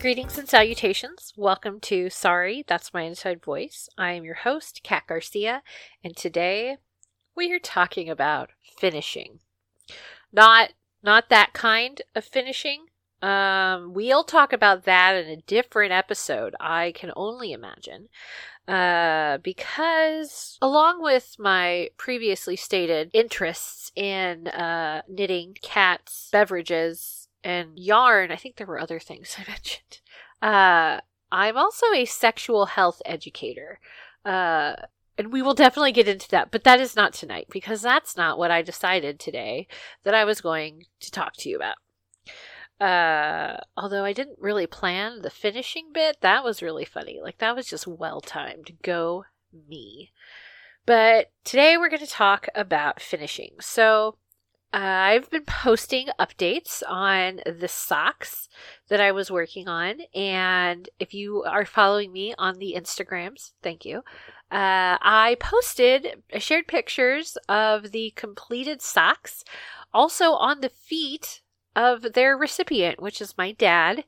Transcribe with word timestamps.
Greetings 0.00 0.38
and 0.38 0.48
salutations. 0.48 1.34
Welcome 1.36 1.78
to 1.80 2.08
Sorry, 2.08 2.64
That's 2.66 2.94
My 2.94 3.02
Inside 3.02 3.42
Voice. 3.44 3.86
I 3.98 4.12
am 4.12 4.24
your 4.24 4.36
host, 4.36 4.80
Kat 4.82 5.02
Garcia, 5.06 5.62
and 6.02 6.16
today 6.16 6.78
we 7.36 7.52
are 7.52 7.58
talking 7.58 8.08
about 8.08 8.48
finishing. 8.78 9.40
Not 10.32 10.70
not 11.02 11.28
that 11.28 11.52
kind 11.52 12.00
of 12.14 12.24
finishing. 12.24 12.86
Um, 13.20 13.92
we'll 13.92 14.24
talk 14.24 14.54
about 14.54 14.84
that 14.84 15.16
in 15.16 15.28
a 15.28 15.42
different 15.42 15.92
episode, 15.92 16.56
I 16.58 16.92
can 16.92 17.12
only 17.14 17.52
imagine. 17.52 18.08
Uh, 18.66 19.36
because 19.36 20.56
along 20.62 21.02
with 21.02 21.36
my 21.38 21.90
previously 21.98 22.56
stated 22.56 23.10
interests 23.12 23.92
in 23.94 24.48
uh, 24.48 25.02
knitting, 25.10 25.58
cats, 25.60 26.30
beverages, 26.32 27.20
and 27.42 27.78
yarn, 27.78 28.30
I 28.30 28.36
think 28.36 28.56
there 28.56 28.66
were 28.66 28.80
other 28.80 29.00
things 29.00 29.36
I 29.38 29.50
mentioned. 29.50 29.99
Uh, 30.42 31.00
I'm 31.32 31.56
also 31.56 31.86
a 31.94 32.04
sexual 32.04 32.66
health 32.66 33.02
educator. 33.04 33.78
Uh, 34.24 34.74
and 35.18 35.32
we 35.32 35.42
will 35.42 35.54
definitely 35.54 35.92
get 35.92 36.08
into 36.08 36.28
that, 36.30 36.50
but 36.50 36.64
that 36.64 36.80
is 36.80 36.96
not 36.96 37.12
tonight 37.12 37.46
because 37.50 37.82
that's 37.82 38.16
not 38.16 38.38
what 38.38 38.50
I 38.50 38.62
decided 38.62 39.20
today 39.20 39.68
that 40.02 40.14
I 40.14 40.24
was 40.24 40.40
going 40.40 40.86
to 41.00 41.10
talk 41.10 41.34
to 41.38 41.48
you 41.50 41.56
about. 41.56 41.76
Uh, 42.80 43.58
although 43.76 44.04
I 44.04 44.14
didn't 44.14 44.38
really 44.40 44.66
plan 44.66 45.20
the 45.20 45.28
finishing 45.28 45.90
bit, 45.92 46.16
that 46.22 46.42
was 46.42 46.62
really 46.62 46.86
funny. 46.86 47.20
Like, 47.22 47.36
that 47.38 47.54
was 47.54 47.66
just 47.66 47.86
well 47.86 48.22
timed. 48.22 48.78
Go 48.82 49.26
me. 49.68 50.12
But 50.86 51.30
today 51.44 51.76
we're 51.76 51.90
going 51.90 52.00
to 52.00 52.06
talk 52.06 52.48
about 52.54 53.00
finishing. 53.00 53.56
So, 53.60 54.16
I've 54.72 55.28
been 55.30 55.44
posting 55.44 56.08
updates 56.18 56.82
on 56.88 57.40
the 57.44 57.68
socks 57.68 58.48
that 58.88 59.00
I 59.00 59.10
was 59.10 59.30
working 59.30 59.68
on. 59.68 60.02
And 60.14 60.88
if 61.00 61.12
you 61.12 61.42
are 61.42 61.64
following 61.64 62.12
me 62.12 62.34
on 62.38 62.58
the 62.58 62.74
Instagrams, 62.76 63.52
thank 63.62 63.84
you. 63.84 63.98
Uh, 64.50 64.98
I 65.00 65.36
posted, 65.40 66.22
I 66.32 66.38
shared 66.38 66.68
pictures 66.68 67.36
of 67.48 67.92
the 67.92 68.12
completed 68.16 68.80
socks, 68.80 69.44
also 69.92 70.32
on 70.32 70.60
the 70.60 70.68
feet 70.68 71.40
of 71.74 72.14
their 72.14 72.36
recipient, 72.36 73.00
which 73.00 73.20
is 73.20 73.38
my 73.38 73.52
dad. 73.52 74.04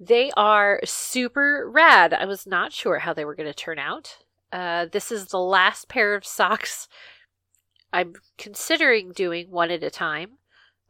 They 0.00 0.30
are 0.36 0.80
super 0.84 1.68
rad. 1.68 2.12
I 2.12 2.24
was 2.24 2.46
not 2.46 2.72
sure 2.72 3.00
how 3.00 3.12
they 3.12 3.24
were 3.24 3.34
going 3.34 3.48
to 3.48 3.54
turn 3.54 3.78
out. 3.78 4.18
Uh, 4.52 4.86
this 4.90 5.12
is 5.12 5.26
the 5.26 5.40
last 5.40 5.88
pair 5.88 6.14
of 6.14 6.24
socks 6.24 6.88
I'm 7.92 8.14
considering 8.36 9.12
doing 9.12 9.50
one 9.50 9.70
at 9.70 9.82
a 9.82 9.90
time. 9.90 10.38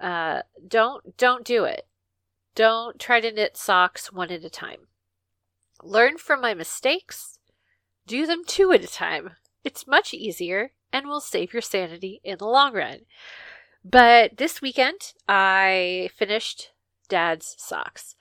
Uh, 0.01 0.43
don't 0.67 1.17
don't 1.17 1.45
do 1.45 1.65
it. 1.65 1.87
Don't 2.55 2.99
try 2.99 3.21
to 3.21 3.33
knit 3.33 3.57
socks 3.57 4.13
one 4.13 4.31
at 4.31 4.45
a 4.45 4.51
time. 4.51 4.89
Learn 5.83 6.19
from 6.19 6.41
my 6.41 6.55
mistakes. 6.55 7.39
Do 8.07 8.27
them 8.27 8.43
two 8.47 8.73
at 8.73 8.83
a 8.83 8.89
time. 8.89 9.33
It's 9.65 9.87
much 9.87 10.13
easier 10.15 10.73
and 10.93 11.07
will 11.07 11.21
save 11.21 11.53
your 11.53 11.63
sanity 11.63 12.21
in 12.25 12.39
the 12.39 12.47
long 12.47 12.75
run. 12.75 13.01
But 13.85 14.37
this 14.39 14.61
weekend, 14.61 15.13
I 15.29 16.11
finished 16.17 16.73
Dad's 17.09 17.55
socks. 17.59 18.17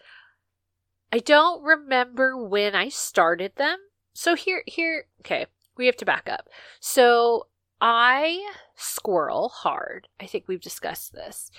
I 1.11 1.19
don't 1.19 1.63
remember 1.63 2.37
when 2.37 2.75
I 2.75 2.89
started 2.89 3.53
them. 3.55 3.79
So 4.13 4.35
here, 4.35 4.63
here, 4.65 5.05
okay, 5.21 5.47
we 5.77 5.85
have 5.85 5.95
to 5.97 6.05
back 6.05 6.27
up. 6.29 6.49
So 6.79 7.47
I 7.79 8.51
squirrel 8.75 9.49
hard. 9.49 10.07
I 10.19 10.25
think 10.25 10.45
we've 10.47 10.61
discussed 10.61 11.13
this. 11.13 11.51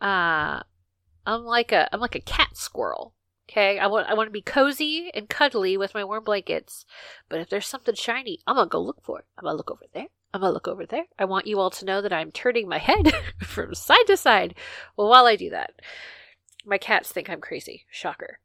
Uh, 0.00 0.62
I'm 1.26 1.44
like 1.44 1.72
a, 1.72 1.88
I'm 1.92 2.00
like 2.00 2.14
a 2.14 2.20
cat 2.20 2.56
squirrel. 2.56 3.14
Okay, 3.50 3.78
I 3.78 3.86
want 3.86 4.06
I 4.08 4.14
want 4.14 4.26
to 4.26 4.32
be 4.32 4.42
cozy 4.42 5.10
and 5.14 5.28
cuddly 5.28 5.78
with 5.78 5.94
my 5.94 6.04
warm 6.04 6.22
blankets, 6.22 6.84
but 7.30 7.40
if 7.40 7.48
there's 7.48 7.66
something 7.66 7.94
shiny, 7.94 8.40
I'm 8.46 8.56
gonna 8.56 8.68
go 8.68 8.80
look 8.80 9.02
for 9.02 9.20
it. 9.20 9.24
I'm 9.38 9.44
gonna 9.44 9.56
look 9.56 9.70
over 9.70 9.86
there. 9.94 10.08
I'm 10.34 10.42
gonna 10.42 10.52
look 10.52 10.68
over 10.68 10.84
there. 10.84 11.04
I 11.18 11.24
want 11.24 11.46
you 11.46 11.58
all 11.58 11.70
to 11.70 11.84
know 11.86 12.02
that 12.02 12.12
I'm 12.12 12.30
turning 12.30 12.68
my 12.68 12.76
head 12.76 13.12
from 13.42 13.74
side 13.74 14.06
to 14.08 14.18
side. 14.18 14.54
Well, 14.96 15.08
while 15.08 15.24
I 15.24 15.36
do 15.36 15.48
that, 15.48 15.80
my 16.66 16.76
cats 16.76 17.10
think 17.10 17.30
I'm 17.30 17.40
crazy. 17.40 17.86
Shocker. 17.90 18.40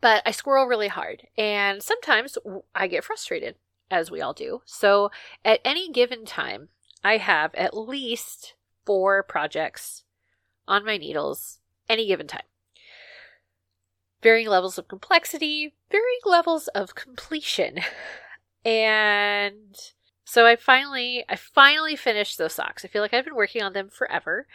But 0.00 0.22
I 0.24 0.30
squirrel 0.30 0.66
really 0.66 0.88
hard, 0.88 1.26
and 1.36 1.82
sometimes 1.82 2.38
I 2.74 2.86
get 2.86 3.04
frustrated, 3.04 3.56
as 3.90 4.10
we 4.10 4.20
all 4.20 4.32
do. 4.32 4.62
So 4.64 5.10
at 5.44 5.60
any 5.64 5.90
given 5.90 6.24
time, 6.24 6.68
I 7.02 7.18
have 7.18 7.54
at 7.54 7.76
least 7.76 8.54
four 8.84 9.22
projects 9.22 10.04
on 10.66 10.84
my 10.84 10.96
needles 10.96 11.58
any 11.88 12.06
given 12.06 12.26
time 12.26 12.42
varying 14.22 14.48
levels 14.48 14.78
of 14.78 14.88
complexity, 14.88 15.74
varying 15.90 16.20
levels 16.24 16.68
of 16.68 16.94
completion. 16.94 17.80
And 18.64 19.76
so 20.24 20.44
I 20.44 20.56
finally 20.56 21.24
I 21.28 21.36
finally 21.36 21.94
finished 21.96 22.36
those 22.36 22.52
socks. 22.52 22.84
I 22.84 22.88
feel 22.88 23.00
like 23.00 23.14
I've 23.14 23.24
been 23.24 23.36
working 23.36 23.62
on 23.62 23.72
them 23.72 23.88
forever. 23.88 24.46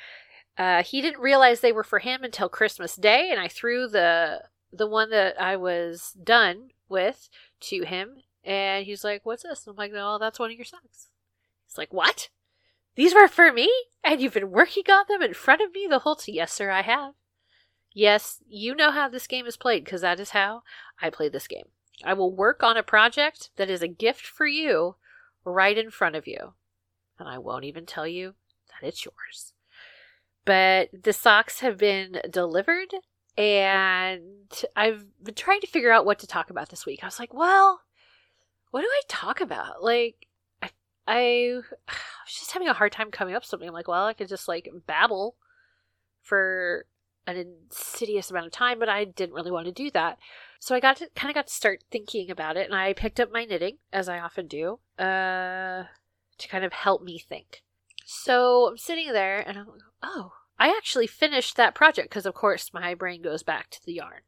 Uh, 0.56 0.84
he 0.84 1.02
didn't 1.02 1.22
realize 1.22 1.62
they 1.62 1.72
were 1.72 1.86
for 1.86 2.00
him 2.00 2.24
until 2.24 2.50
Christmas 2.50 2.96
Day, 2.96 3.30
and 3.32 3.40
I 3.40 3.48
threw 3.48 3.88
the 3.88 4.42
the 4.72 4.86
one 4.86 5.10
that 5.12 5.42
I 5.42 5.56
was 5.56 6.16
done 6.22 6.72
with 6.90 7.30
to 7.62 7.84
him, 7.86 8.18
and 8.44 8.86
he's 8.86 9.04
like, 9.04 9.26
"What's 9.26 9.44
this?" 9.44 9.68
I'm 9.68 9.76
like, 9.76 9.92
"No, 9.92 10.18
that's 10.18 10.40
one 10.40 10.52
of 10.52 10.58
your 10.58 10.66
socks." 10.66 11.10
He's 11.68 11.78
like, 11.78 11.94
"What? 11.94 12.30
These 12.96 13.14
were 13.14 13.28
for 13.28 13.52
me, 13.52 13.72
and 14.04 14.22
you've 14.22 14.34
been 14.34 14.52
working 14.52 14.84
on 14.90 15.06
them 15.08 15.22
in 15.22 15.34
front 15.34 15.62
of 15.62 15.74
me 15.74 15.88
the 15.90 16.00
whole 16.00 16.16
time?" 16.16 16.36
Yes, 16.36 16.54
sir, 16.54 16.70
I 16.70 16.82
have. 16.82 17.14
Yes, 17.94 18.40
you 18.48 18.76
know 18.76 18.92
how 18.92 19.08
this 19.08 19.28
game 19.28 19.46
is 19.46 19.58
played 19.58 19.86
because 19.86 20.02
that 20.02 20.20
is 20.20 20.32
how 20.32 20.64
I 21.02 21.10
play 21.10 21.30
this 21.30 21.48
game. 21.48 21.68
I 22.04 22.14
will 22.14 22.32
work 22.34 22.64
on 22.64 22.76
a 22.76 22.84
project 22.84 23.52
that 23.58 23.70
is 23.70 23.82
a 23.82 23.88
gift 23.88 24.26
for 24.26 24.48
you 24.48 24.96
right 25.46 25.78
in 25.78 25.92
front 25.92 26.16
of 26.16 26.28
you. 26.28 26.54
And 27.20 27.30
I 27.30 27.38
won't 27.38 27.66
even 27.66 27.86
tell 27.86 28.08
you 28.08 28.34
that 28.70 28.88
it's 28.88 29.06
yours. 29.06 29.54
But 30.46 30.90
the 31.04 31.14
socks 31.14 31.60
have 31.60 31.78
been 31.78 32.20
delivered 32.30 32.94
and 33.38 34.64
I've 34.76 35.06
been 35.24 35.36
trying 35.36 35.62
to 35.62 35.68
figure 35.68 35.92
out 35.92 36.06
what 36.06 36.20
to 36.20 36.28
talk 36.28 36.50
about 36.50 36.70
this 36.70 36.86
week. 36.86 37.00
I 37.02 37.08
was 37.08 37.20
like, 37.20 37.34
well, 37.34 37.82
what 38.74 38.82
do 38.82 38.88
I 38.88 39.02
talk 39.08 39.40
about? 39.40 39.84
Like, 39.84 40.26
I, 40.64 40.72
I, 41.08 41.62
was 42.26 42.34
just 42.40 42.52
having 42.54 42.68
a 42.68 42.74
hard 42.74 42.92
time 42.92 43.12
coming 43.12 43.36
up 43.36 43.44
with 43.44 43.48
something. 43.48 43.68
I'm 43.70 43.74
like, 43.74 43.88
well, 43.88 44.08
I 44.08 44.14
could 44.14 44.28
just 44.28 44.48
like 44.48 44.68
babble 44.88 45.36
for 46.24 46.88
an 47.28 47.38
insidious 47.38 48.32
amount 48.32 48.48
of 48.48 48.52
time, 48.52 48.80
but 48.80 48.90
I 48.90 49.06
didn't 49.06 49.36
really 49.36 49.52
want 49.52 49.68
to 49.68 49.72
do 49.72 49.92
that. 49.92 50.18
So 50.60 50.74
I 50.74 50.80
got 50.80 50.98
to 50.98 51.10
kind 51.16 51.30
of 51.30 51.36
got 51.36 51.48
to 51.48 51.54
start 51.54 51.84
thinking 51.92 52.32
about 52.32 52.58
it, 52.58 52.66
and 52.66 52.76
I 52.76 52.94
picked 52.94 53.20
up 53.20 53.32
my 53.32 53.46
knitting 53.46 53.78
as 53.92 54.10
I 54.10 54.18
often 54.18 54.48
do, 54.48 54.80
uh, 54.98 55.84
to 56.40 56.48
kind 56.48 56.66
of 56.66 56.74
help 56.74 57.04
me 57.04 57.20
think. 57.20 57.62
So 58.06 58.70
I'm 58.70 58.78
sitting 58.78 59.14
there, 59.14 59.48
and 59.48 59.56
I'm 59.56 59.68
like, 59.68 59.82
oh, 60.02 60.32
I 60.58 60.70
actually 60.70 61.08
finished 61.08 61.58
that 61.58 61.76
project 61.76 62.10
because, 62.10 62.26
of 62.26 62.34
course, 62.34 62.74
my 62.74 62.96
brain 62.96 63.22
goes 63.22 63.44
back 63.44 63.70
to 63.70 63.86
the 63.86 63.94
yarn, 63.94 64.22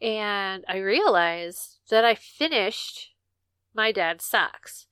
and 0.00 0.64
I 0.66 0.78
realized 0.78 1.80
that 1.90 2.06
I 2.06 2.14
finished 2.14 3.10
my 3.76 3.92
dad's 3.92 4.24
socks. 4.24 4.86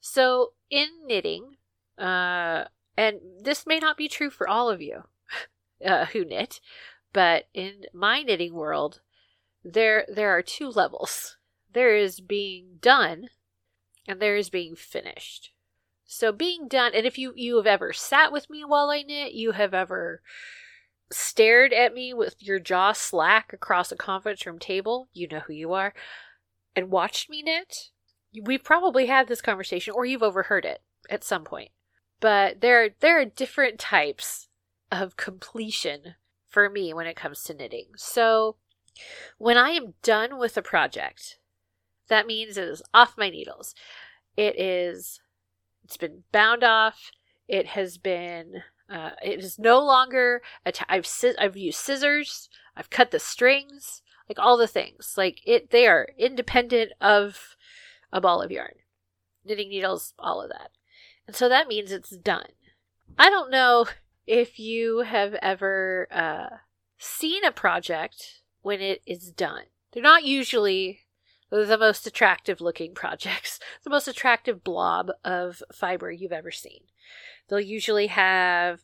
So 0.00 0.52
in 0.70 0.88
knitting, 1.06 1.56
uh, 1.98 2.64
and 2.96 3.20
this 3.40 3.66
may 3.66 3.78
not 3.78 3.96
be 3.96 4.08
true 4.08 4.30
for 4.30 4.48
all 4.48 4.70
of 4.70 4.80
you 4.80 5.04
uh, 5.84 6.06
who 6.06 6.24
knit, 6.24 6.60
but 7.12 7.44
in 7.54 7.84
my 7.92 8.22
knitting 8.22 8.54
world, 8.54 9.00
there 9.62 10.06
there 10.08 10.30
are 10.30 10.42
two 10.42 10.68
levels. 10.68 11.36
There 11.72 11.94
is 11.94 12.20
being 12.20 12.78
done, 12.80 13.28
and 14.08 14.20
there 14.20 14.36
is 14.36 14.50
being 14.50 14.74
finished. 14.74 15.52
So 16.04 16.32
being 16.32 16.66
done, 16.66 16.92
and 16.94 17.06
if 17.06 17.18
you 17.18 17.32
you 17.36 17.56
have 17.56 17.66
ever 17.66 17.92
sat 17.92 18.32
with 18.32 18.50
me 18.50 18.64
while 18.64 18.90
I 18.90 19.02
knit, 19.02 19.32
you 19.32 19.52
have 19.52 19.74
ever 19.74 20.22
stared 21.12 21.72
at 21.72 21.94
me 21.94 22.14
with 22.14 22.36
your 22.42 22.58
jaw 22.58 22.92
slack 22.92 23.52
across 23.52 23.92
a 23.92 23.96
conference 23.96 24.46
room 24.46 24.58
table, 24.58 25.08
you 25.12 25.28
know 25.28 25.40
who 25.40 25.52
you 25.52 25.72
are, 25.72 25.92
and 26.74 26.90
watched 26.90 27.28
me 27.28 27.42
knit. 27.42 27.90
We've 28.42 28.62
probably 28.62 29.06
had 29.06 29.28
this 29.28 29.40
conversation, 29.40 29.94
or 29.94 30.04
you've 30.04 30.22
overheard 30.22 30.64
it 30.64 30.82
at 31.08 31.24
some 31.24 31.44
point. 31.44 31.70
But 32.20 32.60
there 32.60 32.90
there 33.00 33.20
are 33.20 33.24
different 33.24 33.78
types 33.78 34.48
of 34.92 35.16
completion 35.16 36.14
for 36.48 36.68
me 36.68 36.92
when 36.92 37.06
it 37.06 37.16
comes 37.16 37.42
to 37.44 37.54
knitting. 37.54 37.86
So 37.96 38.56
when 39.38 39.56
I 39.56 39.70
am 39.70 39.94
done 40.02 40.38
with 40.38 40.56
a 40.56 40.62
project, 40.62 41.38
that 42.08 42.26
means 42.26 42.56
it 42.56 42.68
is 42.68 42.82
off 42.92 43.16
my 43.16 43.30
needles. 43.30 43.74
It 44.36 44.58
is 44.58 45.20
it's 45.84 45.96
been 45.96 46.24
bound 46.32 46.62
off. 46.62 47.10
It 47.48 47.66
has 47.68 47.98
been 47.98 48.62
uh, 48.88 49.10
it 49.22 49.38
is 49.38 49.58
no 49.58 49.80
longer 49.80 50.42
att- 50.66 50.84
I've 50.88 51.08
I've 51.38 51.56
used 51.56 51.78
scissors. 51.78 52.48
I've 52.76 52.90
cut 52.90 53.10
the 53.10 53.18
strings, 53.18 54.02
like 54.28 54.38
all 54.38 54.56
the 54.56 54.66
things. 54.66 55.14
Like 55.16 55.40
it 55.46 55.70
they 55.70 55.86
are 55.86 56.08
independent 56.18 56.92
of 57.00 57.56
a 58.12 58.20
ball 58.20 58.42
of 58.42 58.50
yarn. 58.50 58.74
Knitting 59.44 59.70
needles, 59.70 60.14
all 60.18 60.42
of 60.42 60.50
that. 60.50 60.70
And 61.26 61.36
so 61.36 61.48
that 61.48 61.68
means 61.68 61.92
it's 61.92 62.16
done. 62.16 62.48
I 63.18 63.30
don't 63.30 63.50
know 63.50 63.86
if 64.26 64.58
you 64.58 65.00
have 65.00 65.34
ever 65.42 66.08
uh, 66.10 66.56
seen 66.98 67.44
a 67.44 67.52
project 67.52 68.42
when 68.62 68.80
it 68.80 69.02
is 69.06 69.30
done. 69.30 69.64
They're 69.92 70.02
not 70.02 70.24
usually 70.24 71.00
the 71.50 71.78
most 71.78 72.06
attractive 72.06 72.60
looking 72.60 72.94
projects, 72.94 73.58
the 73.84 73.90
most 73.90 74.08
attractive 74.08 74.62
blob 74.62 75.10
of 75.24 75.62
fiber 75.72 76.10
you've 76.10 76.32
ever 76.32 76.50
seen. 76.50 76.82
They'll 77.48 77.60
usually 77.60 78.06
have 78.06 78.80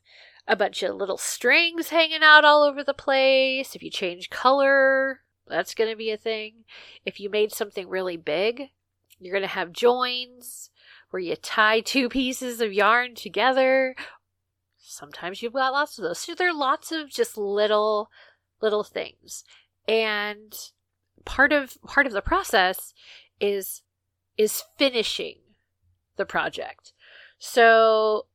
a 0.48 0.56
bunch 0.56 0.82
of 0.82 0.94
little 0.94 1.18
strings 1.18 1.90
hanging 1.90 2.22
out 2.22 2.44
all 2.44 2.62
over 2.62 2.82
the 2.82 2.94
place. 2.94 3.74
If 3.74 3.82
you 3.82 3.90
change 3.90 4.30
color, 4.30 5.20
that's 5.46 5.74
going 5.74 5.90
to 5.90 5.96
be 5.96 6.10
a 6.10 6.16
thing. 6.16 6.64
If 7.04 7.20
you 7.20 7.30
made 7.30 7.52
something 7.52 7.88
really 7.88 8.16
big, 8.16 8.70
you're 9.18 9.32
going 9.32 9.42
to 9.42 9.48
have 9.48 9.72
joins 9.72 10.70
where 11.10 11.20
you 11.20 11.36
tie 11.36 11.80
two 11.80 12.08
pieces 12.08 12.60
of 12.60 12.72
yarn 12.72 13.14
together. 13.14 13.94
Sometimes 14.78 15.42
you've 15.42 15.52
got 15.52 15.72
lots 15.72 15.98
of 15.98 16.04
those. 16.04 16.18
So 16.18 16.34
there 16.34 16.48
are 16.48 16.54
lots 16.54 16.92
of 16.92 17.10
just 17.10 17.36
little 17.36 18.10
little 18.60 18.84
things. 18.84 19.44
And 19.86 20.54
part 21.24 21.52
of 21.52 21.76
part 21.86 22.06
of 22.06 22.12
the 22.12 22.22
process 22.22 22.92
is 23.40 23.82
is 24.36 24.64
finishing 24.76 25.38
the 26.16 26.26
project. 26.26 26.92
So 27.38 28.26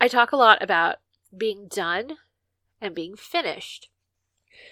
I 0.00 0.08
talk 0.08 0.32
a 0.32 0.36
lot 0.36 0.62
about 0.62 0.96
being 1.36 1.68
done 1.68 2.18
and 2.80 2.94
being 2.94 3.16
finished. 3.16 3.88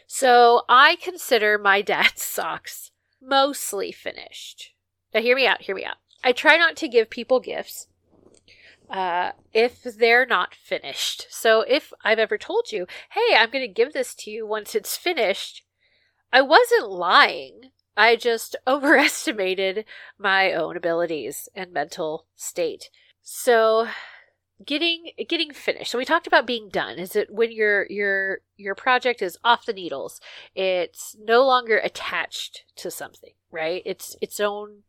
So 0.07 0.63
I 0.69 0.97
consider 0.97 1.59
my 1.59 1.83
dad's 1.83 2.23
socks 2.25 2.91
mostly 3.21 3.93
finished. 3.93 4.76
Now, 5.15 5.21
hear 5.21 5.37
me 5.37 5.47
out, 5.47 5.63
hear 5.63 5.75
me 5.75 5.85
out. 5.85 5.97
I 6.23 6.33
try 6.33 6.57
not 6.57 6.77
to 6.77 6.89
give 6.89 7.11
people 7.11 7.41
gifts 7.41 7.89
uh, 8.91 9.33
if 9.53 9.83
they're 9.83 10.27
not 10.27 10.55
finished. 10.55 11.27
So 11.31 11.63
if 11.63 11.93
I've 12.05 12.19
ever 12.19 12.39
told 12.39 12.73
you, 12.73 12.87
hey, 13.11 13.37
I'm 13.37 13.51
going 13.51 13.67
to 13.67 13.73
give 13.73 13.93
this 13.93 14.15
to 14.17 14.31
you 14.31 14.47
once 14.47 14.75
it's 14.75 14.97
finished, 14.97 15.65
I 16.33 16.43
wasn't 16.43 16.91
lying. 16.91 17.71
I 17.97 18.17
just 18.17 18.57
overestimated 18.67 19.85
my 20.19 20.53
own 20.53 20.77
abilities 20.77 21.49
and 21.55 21.73
mental 21.73 22.27
state. 22.37 22.91
So 23.23 23.89
getting 24.65 25.11
getting 25.29 25.53
finished. 25.53 25.91
So 25.91 25.99
we 25.99 26.05
talked 26.05 26.27
about 26.27 26.47
being 26.47 26.69
done. 26.69 26.99
Is 26.99 27.17
it 27.17 27.29
when 27.31 27.53
your 27.53 27.87
your 27.87 28.39
your 28.57 28.75
project 28.75 29.21
is 29.21 29.39
off 29.45 29.67
the 29.67 29.73
needles? 29.73 30.21
It's 30.55 31.17
no 31.19 31.45
longer 31.45 31.79
attached 31.79 32.65
to 32.77 32.91
something, 32.91 33.33
right? 33.51 33.83
It's 33.85 34.17
its 34.21 34.41
own 34.41 34.83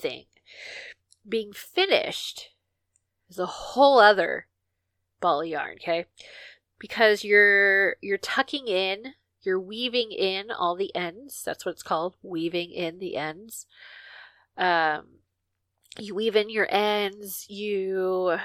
thing. 0.00 0.24
Being 1.28 1.52
finished 1.52 2.50
is 3.28 3.38
a 3.38 3.46
whole 3.46 3.98
other 3.98 4.46
ball 5.20 5.42
of 5.42 5.48
yarn, 5.48 5.76
okay? 5.80 6.06
Because 6.78 7.24
you're 7.24 7.96
you're 8.00 8.18
tucking 8.18 8.66
in, 8.66 9.14
you're 9.42 9.60
weaving 9.60 10.12
in 10.12 10.50
all 10.50 10.74
the 10.74 10.94
ends. 10.94 11.42
That's 11.44 11.64
what 11.64 11.72
it's 11.72 11.82
called, 11.82 12.16
weaving 12.22 12.70
in 12.72 12.98
the 12.98 13.16
ends. 13.16 13.66
Um 14.56 15.06
you 15.98 16.14
weave 16.14 16.36
in 16.36 16.48
your 16.48 16.68
ends, 16.70 17.46
you 17.48 18.38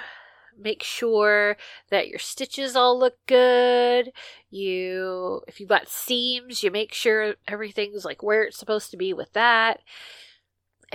make 0.58 0.84
sure 0.84 1.58
that 1.90 2.08
your 2.08 2.20
stitches 2.20 2.76
all 2.76 2.98
look 2.98 3.18
good. 3.28 4.12
You, 4.50 5.42
if 5.48 5.60
you've 5.60 5.70
got 5.70 5.90
seams, 5.90 6.64
you 6.64 6.72
make 6.72 6.94
sure 6.94 7.36
everything's 7.48 8.06
like 8.06 8.24
where 8.24 8.44
it's 8.44 8.58
supposed 8.58 8.92
to 8.92 8.98
be 8.98 9.14
with 9.14 9.34
that. 9.34 9.82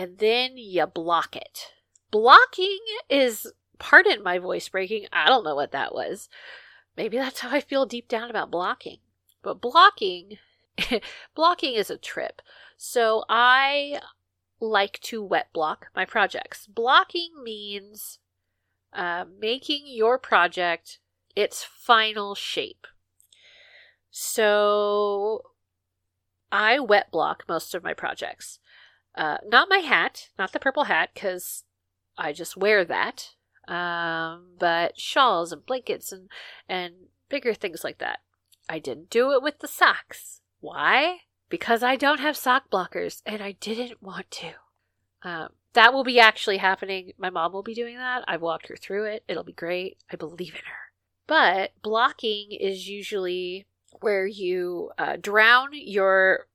And 0.00 0.16
then 0.16 0.56
you 0.56 0.86
block 0.86 1.36
it. 1.36 1.74
Blocking 2.10 2.78
is, 3.10 3.52
pardon 3.78 4.22
my 4.22 4.38
voice 4.38 4.66
breaking, 4.66 5.04
I 5.12 5.28
don't 5.28 5.44
know 5.44 5.54
what 5.54 5.72
that 5.72 5.94
was. 5.94 6.30
Maybe 6.96 7.18
that's 7.18 7.40
how 7.40 7.50
I 7.50 7.60
feel 7.60 7.84
deep 7.84 8.08
down 8.08 8.30
about 8.30 8.50
blocking. 8.50 8.96
But 9.42 9.60
blocking, 9.60 10.38
blocking 11.34 11.74
is 11.74 11.90
a 11.90 11.98
trip. 11.98 12.40
So 12.78 13.24
I 13.28 14.00
like 14.58 15.00
to 15.00 15.22
wet 15.22 15.48
block 15.52 15.88
my 15.94 16.06
projects. 16.06 16.66
Blocking 16.66 17.32
means 17.44 18.20
uh, 18.94 19.26
making 19.38 19.82
your 19.84 20.16
project 20.16 20.98
its 21.36 21.62
final 21.62 22.34
shape. 22.34 22.86
So 24.10 25.42
I 26.50 26.80
wet 26.80 27.10
block 27.10 27.44
most 27.46 27.74
of 27.74 27.84
my 27.84 27.92
projects. 27.92 28.60
Uh, 29.14 29.38
not 29.46 29.68
my 29.68 29.78
hat, 29.78 30.28
not 30.38 30.52
the 30.52 30.60
purple 30.60 30.84
hat, 30.84 31.10
because 31.14 31.64
I 32.16 32.32
just 32.32 32.56
wear 32.56 32.84
that. 32.84 33.30
Um, 33.66 34.56
but 34.58 34.98
shawls 34.98 35.52
and 35.52 35.64
blankets 35.64 36.10
and 36.10 36.28
and 36.68 36.94
bigger 37.28 37.54
things 37.54 37.84
like 37.84 37.98
that. 37.98 38.20
I 38.68 38.78
didn't 38.78 39.10
do 39.10 39.32
it 39.32 39.42
with 39.42 39.60
the 39.60 39.68
socks. 39.68 40.40
Why? 40.60 41.18
Because 41.48 41.82
I 41.82 41.96
don't 41.96 42.20
have 42.20 42.36
sock 42.36 42.70
blockers, 42.70 43.22
and 43.26 43.42
I 43.42 43.52
didn't 43.52 44.02
want 44.02 44.30
to. 44.32 44.52
Um, 45.22 45.48
that 45.72 45.92
will 45.92 46.04
be 46.04 46.18
actually 46.18 46.58
happening. 46.58 47.12
My 47.18 47.30
mom 47.30 47.52
will 47.52 47.62
be 47.62 47.74
doing 47.74 47.96
that. 47.96 48.24
I've 48.26 48.42
walked 48.42 48.68
her 48.68 48.76
through 48.76 49.04
it. 49.04 49.24
It'll 49.28 49.44
be 49.44 49.52
great. 49.52 49.98
I 50.10 50.16
believe 50.16 50.54
in 50.54 50.62
her. 50.66 50.90
But 51.26 51.72
blocking 51.82 52.50
is 52.50 52.88
usually 52.88 53.66
where 54.00 54.26
you 54.26 54.90
uh, 54.98 55.16
drown 55.20 55.68
your 55.72 56.46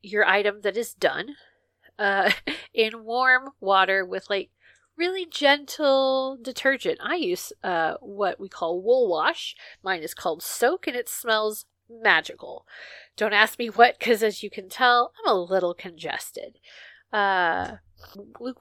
your 0.00 0.24
item 0.26 0.60
that 0.62 0.76
is 0.76 0.94
done 0.94 1.36
uh, 2.02 2.32
in 2.74 3.04
warm 3.04 3.50
water 3.60 4.04
with 4.04 4.28
like 4.28 4.50
really 4.96 5.26
gentle 5.26 6.36
detergent. 6.42 6.98
I 7.02 7.14
use 7.14 7.52
uh, 7.62 7.94
what 8.00 8.38
we 8.40 8.48
call 8.48 8.82
wool 8.82 9.08
wash. 9.08 9.56
Mine 9.82 10.02
is 10.02 10.14
called 10.14 10.42
soak, 10.42 10.86
and 10.86 10.96
it 10.96 11.08
smells 11.08 11.64
magical. 11.88 12.66
Don't 13.16 13.32
ask 13.32 13.58
me 13.58 13.68
what, 13.68 13.98
because 13.98 14.22
as 14.22 14.42
you 14.42 14.50
can 14.50 14.68
tell, 14.68 15.12
I'm 15.24 15.32
a 15.32 15.40
little 15.40 15.74
congested. 15.74 16.58
Uh, 17.12 17.76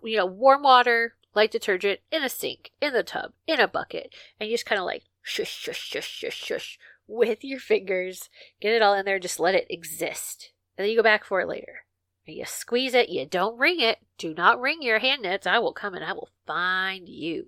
you 0.03 0.17
know, 0.17 0.25
warm 0.25 0.63
water, 0.63 1.15
light 1.33 1.51
detergent 1.51 1.99
in 2.11 2.23
a 2.23 2.29
sink, 2.29 2.71
in 2.81 2.93
the 2.93 3.03
tub, 3.03 3.31
in 3.47 3.59
a 3.59 3.67
bucket, 3.67 4.13
and 4.39 4.49
you 4.49 4.55
just 4.55 4.65
kind 4.65 4.79
of 4.79 4.85
like 4.85 5.03
shush, 5.21 5.49
shush, 5.49 5.79
shush, 5.79 6.07
shush, 6.07 6.35
shush 6.35 6.79
with 7.07 7.43
your 7.43 7.59
fingers. 7.59 8.29
Get 8.59 8.73
it 8.73 8.81
all 8.81 8.93
in 8.93 9.05
there, 9.05 9.19
just 9.19 9.39
let 9.39 9.55
it 9.55 9.67
exist. 9.69 10.51
And 10.77 10.83
then 10.83 10.91
you 10.91 10.97
go 10.97 11.03
back 11.03 11.23
for 11.23 11.41
it 11.41 11.47
later. 11.47 11.85
You 12.33 12.45
squeeze 12.45 12.93
it, 12.93 13.09
you 13.09 13.25
don't 13.25 13.57
wring 13.57 13.79
it. 13.79 13.99
Do 14.17 14.33
not 14.33 14.59
wring 14.59 14.81
your 14.81 14.99
hand 14.99 15.23
nets. 15.23 15.47
I 15.47 15.59
will 15.59 15.73
come 15.73 15.93
and 15.93 16.03
I 16.03 16.13
will 16.13 16.29
find 16.45 17.07
you. 17.07 17.47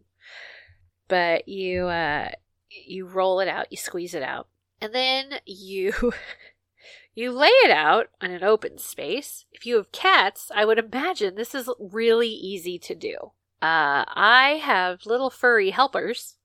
But 1.07 1.47
you 1.47 1.87
uh 1.87 2.29
you 2.87 3.05
roll 3.05 3.39
it 3.39 3.47
out, 3.47 3.67
you 3.69 3.77
squeeze 3.77 4.13
it 4.13 4.23
out. 4.23 4.47
And 4.81 4.93
then 4.93 5.39
you 5.45 5.93
You 7.15 7.31
lay 7.31 7.47
it 7.47 7.71
out 7.71 8.07
on 8.21 8.31
an 8.31 8.43
open 8.43 8.79
space. 8.79 9.45
If 9.51 9.67
you 9.67 9.75
have 9.75 9.91
cats, 9.91 10.51
I 10.53 10.65
would 10.65 10.79
imagine 10.79 11.35
this 11.35 11.53
is 11.53 11.69
really 11.79 12.29
easy 12.29 12.79
to 12.79 12.95
do. 12.95 13.15
Uh, 13.61 14.03
I 14.07 14.59
have 14.61 15.05
little 15.05 15.29
furry 15.29 15.69
helpers 15.69 16.37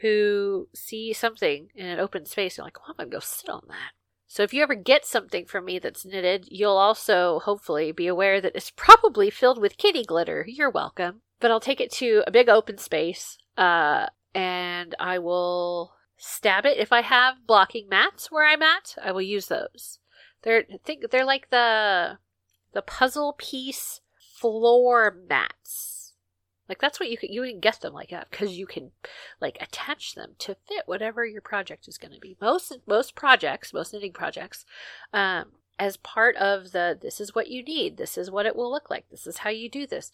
who 0.00 0.68
see 0.72 1.12
something 1.12 1.68
in 1.74 1.86
an 1.86 1.98
open 1.98 2.26
space 2.26 2.58
and 2.58 2.64
like, 2.64 2.78
well, 2.78 2.94
I'm 2.96 3.10
to 3.10 3.16
go 3.16 3.20
sit 3.20 3.50
on 3.50 3.62
that. 3.68 3.92
So 4.32 4.42
if 4.42 4.54
you 4.54 4.62
ever 4.62 4.74
get 4.74 5.04
something 5.04 5.44
from 5.44 5.66
me 5.66 5.78
that's 5.78 6.06
knitted, 6.06 6.48
you'll 6.50 6.78
also 6.78 7.40
hopefully 7.40 7.92
be 7.92 8.06
aware 8.06 8.40
that 8.40 8.56
it's 8.56 8.70
probably 8.70 9.28
filled 9.28 9.60
with 9.60 9.76
kitty 9.76 10.04
glitter. 10.04 10.46
You're 10.48 10.70
welcome. 10.70 11.20
But 11.38 11.50
I'll 11.50 11.60
take 11.60 11.82
it 11.82 11.92
to 11.92 12.24
a 12.26 12.30
big 12.30 12.48
open 12.48 12.78
space, 12.78 13.36
uh, 13.58 14.06
and 14.34 14.94
I 14.98 15.18
will 15.18 15.92
stab 16.16 16.64
it. 16.64 16.78
If 16.78 16.92
I 16.92 17.02
have 17.02 17.46
blocking 17.46 17.90
mats 17.90 18.32
where 18.32 18.46
I'm 18.46 18.62
at, 18.62 18.96
I 19.04 19.12
will 19.12 19.20
use 19.20 19.48
those. 19.48 19.98
They're 20.44 20.64
think 20.82 21.10
they're 21.10 21.26
like 21.26 21.50
the 21.50 22.16
the 22.72 22.80
puzzle 22.80 23.34
piece 23.36 24.00
floor 24.40 25.14
mats. 25.28 25.91
Like 26.68 26.80
that's 26.80 27.00
what 27.00 27.10
you 27.10 27.18
you 27.22 27.42
can 27.42 27.60
get 27.60 27.80
them 27.80 27.92
like 27.92 28.10
that 28.10 28.30
because 28.30 28.56
you 28.56 28.66
can 28.66 28.92
like 29.40 29.58
attach 29.60 30.14
them 30.14 30.34
to 30.38 30.56
fit 30.68 30.84
whatever 30.86 31.24
your 31.26 31.42
project 31.42 31.88
is 31.88 31.98
going 31.98 32.14
to 32.14 32.20
be. 32.20 32.36
Most 32.40 32.72
most 32.86 33.14
projects, 33.14 33.74
most 33.74 33.92
knitting 33.92 34.12
projects, 34.12 34.64
um, 35.12 35.52
as 35.78 35.96
part 35.98 36.36
of 36.36 36.72
the 36.72 36.98
this 37.00 37.20
is 37.20 37.34
what 37.34 37.48
you 37.48 37.62
need, 37.62 37.96
this 37.96 38.16
is 38.16 38.30
what 38.30 38.46
it 38.46 38.56
will 38.56 38.70
look 38.70 38.90
like, 38.90 39.08
this 39.10 39.26
is 39.26 39.38
how 39.38 39.50
you 39.50 39.68
do 39.68 39.86
this. 39.86 40.12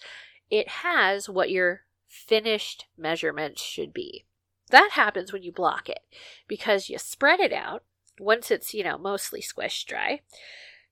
It 0.51 0.69
has 0.69 1.29
what 1.29 1.51
your 1.51 1.83
finished 2.09 2.87
measurements 2.97 3.63
should 3.63 3.93
be. 3.93 4.25
That 4.71 4.91
happens 4.93 5.33
when 5.33 5.43
you 5.43 5.53
block 5.53 5.89
it 5.89 6.01
because 6.47 6.89
you 6.89 6.99
spread 6.99 7.41
it 7.41 7.53
out 7.53 7.85
once 8.19 8.51
it's, 8.51 8.75
you 8.75 8.85
know, 8.85 8.99
mostly 8.99 9.41
squished 9.41 9.87
dry. 9.87 10.21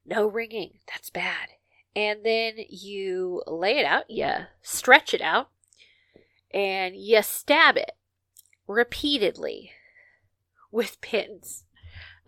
No 0.04 0.26
wringing, 0.26 0.78
that's 0.86 1.10
bad. 1.10 1.48
And 1.96 2.20
then 2.24 2.56
you 2.68 3.42
lay 3.46 3.78
it 3.78 3.86
out, 3.86 4.04
you 4.10 4.30
stretch 4.60 5.14
it 5.14 5.22
out, 5.22 5.48
and 6.52 6.94
you 6.94 7.22
stab 7.22 7.78
it 7.78 7.92
repeatedly 8.68 9.72
with 10.70 11.00
pins. 11.00 11.64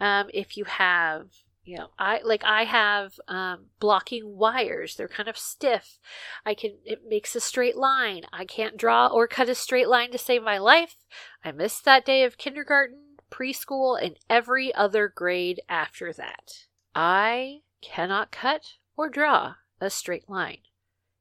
Um, 0.01 0.31
if 0.33 0.57
you 0.57 0.65
have 0.65 1.27
you 1.65 1.77
know 1.77 1.89
i 1.99 2.21
like 2.23 2.45
i 2.45 2.63
have 2.65 3.21
um, 3.29 3.67
blocking 3.79 4.39
wires. 4.39 4.97
They're 4.97 5.07
kind 5.07 5.29
of 5.29 5.37
stiff. 5.37 5.99
I 6.47 6.55
can 6.55 6.79
it 6.87 7.03
makes 7.07 7.37
a 7.37 7.41
straight 7.41 7.77
line. 7.77 8.23
I 8.33 8.47
can't 8.47 8.79
draw 8.79 9.09
or 9.09 9.29
cut 9.29 9.51
a 9.51 9.55
straight 9.55 9.89
line 9.89 10.11
to 10.13 10.19
save 10.19 10.43
my 10.43 10.57
life. 10.57 10.97
I 11.45 11.53
missed 11.53 11.85
that 11.85 12.07
day 12.07 12.25
of 12.25 12.39
kindergarten 12.39 13.17
preschool 13.31 14.03
and 14.03 14.17
every 14.31 14.75
other 14.75 15.13
grade 15.15 15.61
after 15.69 16.11
that. 16.15 16.53
I 16.95 17.59
cannot 17.83 18.31
cut 18.31 18.63
or 18.99 19.09
draw 19.09 19.55
a 19.81 19.89
straight 19.89 20.29
line. 20.29 20.59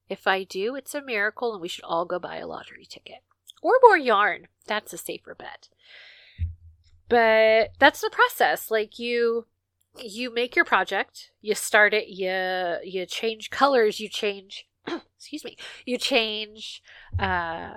If 0.10 0.26
I 0.26 0.44
do, 0.44 0.76
it's 0.76 0.96
a 0.96 1.02
miracle 1.02 1.54
and 1.54 1.62
we 1.62 1.68
should 1.68 1.84
all 1.84 2.06
go 2.06 2.18
buy 2.18 2.38
a 2.38 2.48
lottery 2.48 2.86
ticket. 2.86 3.20
Or 3.62 3.74
more 3.84 3.98
yarn. 3.98 4.48
That's 4.66 4.94
a 4.94 4.98
safer 4.98 5.36
bet. 5.36 5.70
But 7.08 7.72
that's 7.80 8.02
the 8.02 8.10
process. 8.12 8.72
Like 8.72 9.00
you 9.00 9.46
you 10.00 10.32
make 10.32 10.56
your 10.56 10.66
project, 10.66 11.32
you 11.42 11.56
start 11.56 11.94
it, 11.94 12.08
you 12.08 12.78
you 12.84 13.06
change 13.06 13.50
colors, 13.50 14.00
you 14.00 14.10
change 14.10 14.68
excuse 15.18 15.44
me, 15.44 15.58
you 15.86 15.98
change 15.98 16.82
uh 17.20 17.74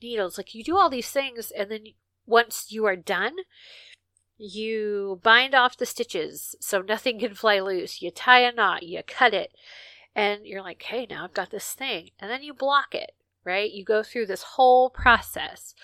needles, 0.00 0.38
like 0.38 0.54
you 0.54 0.64
do 0.64 0.76
all 0.76 0.88
these 0.88 1.10
things 1.10 1.50
and 1.50 1.70
then 1.70 1.84
once 2.26 2.66
you 2.70 2.84
are 2.84 2.96
done, 2.96 3.34
you 4.38 5.20
bind 5.22 5.54
off 5.54 5.76
the 5.76 5.86
stitches 5.86 6.54
so 6.60 6.80
nothing 6.80 7.20
can 7.20 7.34
fly 7.34 7.60
loose. 7.60 8.02
You 8.02 8.10
tie 8.10 8.40
a 8.40 8.52
knot, 8.52 8.82
you 8.82 9.00
cut 9.06 9.34
it, 9.34 9.52
and 10.14 10.46
you're 10.46 10.62
like, 10.62 10.82
hey, 10.82 11.06
now 11.08 11.24
I've 11.24 11.34
got 11.34 11.50
this 11.50 11.72
thing. 11.72 12.10
And 12.18 12.30
then 12.30 12.42
you 12.42 12.52
block 12.52 12.94
it, 12.94 13.12
right? 13.44 13.70
You 13.70 13.84
go 13.84 14.02
through 14.02 14.26
this 14.26 14.42
whole 14.42 14.90
process. 14.90 15.74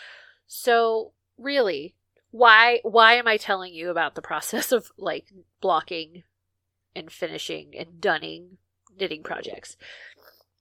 So, 0.47 1.12
really, 1.38 1.95
why 2.31 2.81
why 2.83 3.14
am 3.14 3.26
I 3.26 3.37
telling 3.37 3.75
you 3.75 3.90
about 3.90 4.14
the 4.14 4.23
process 4.23 4.73
of 4.73 4.90
like 4.97 5.26
blocking 5.61 6.25
and 6.95 7.11
finishing 7.11 7.75
and 7.76 8.00
dunning 8.00 8.59
knitting 8.99 9.23
projects? 9.23 9.76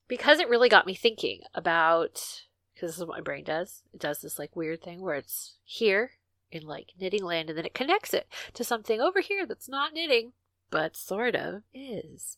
Because 0.07 0.39
it 0.39 0.49
really 0.49 0.69
got 0.69 0.85
me 0.85 0.93
thinking 0.93 1.41
about 1.53 2.43
because 2.73 2.91
this 2.91 2.97
is 2.97 3.05
what 3.05 3.17
my 3.17 3.21
brain 3.21 3.43
does. 3.43 3.83
It 3.93 3.99
does 3.99 4.21
this 4.21 4.37
like 4.37 4.55
weird 4.55 4.81
thing 4.81 5.01
where 5.01 5.15
it's 5.15 5.57
here 5.65 6.11
in 6.51 6.63
like 6.63 6.93
knitting 6.99 7.23
land 7.23 7.49
and 7.49 7.57
then 7.57 7.65
it 7.65 7.73
connects 7.73 8.13
it 8.13 8.27
to 8.53 8.63
something 8.63 9.01
over 9.01 9.19
here 9.19 9.45
that's 9.45 9.69
not 9.69 9.93
knitting, 9.93 10.33
but 10.69 10.95
sort 10.95 11.35
of 11.35 11.63
is. 11.73 12.37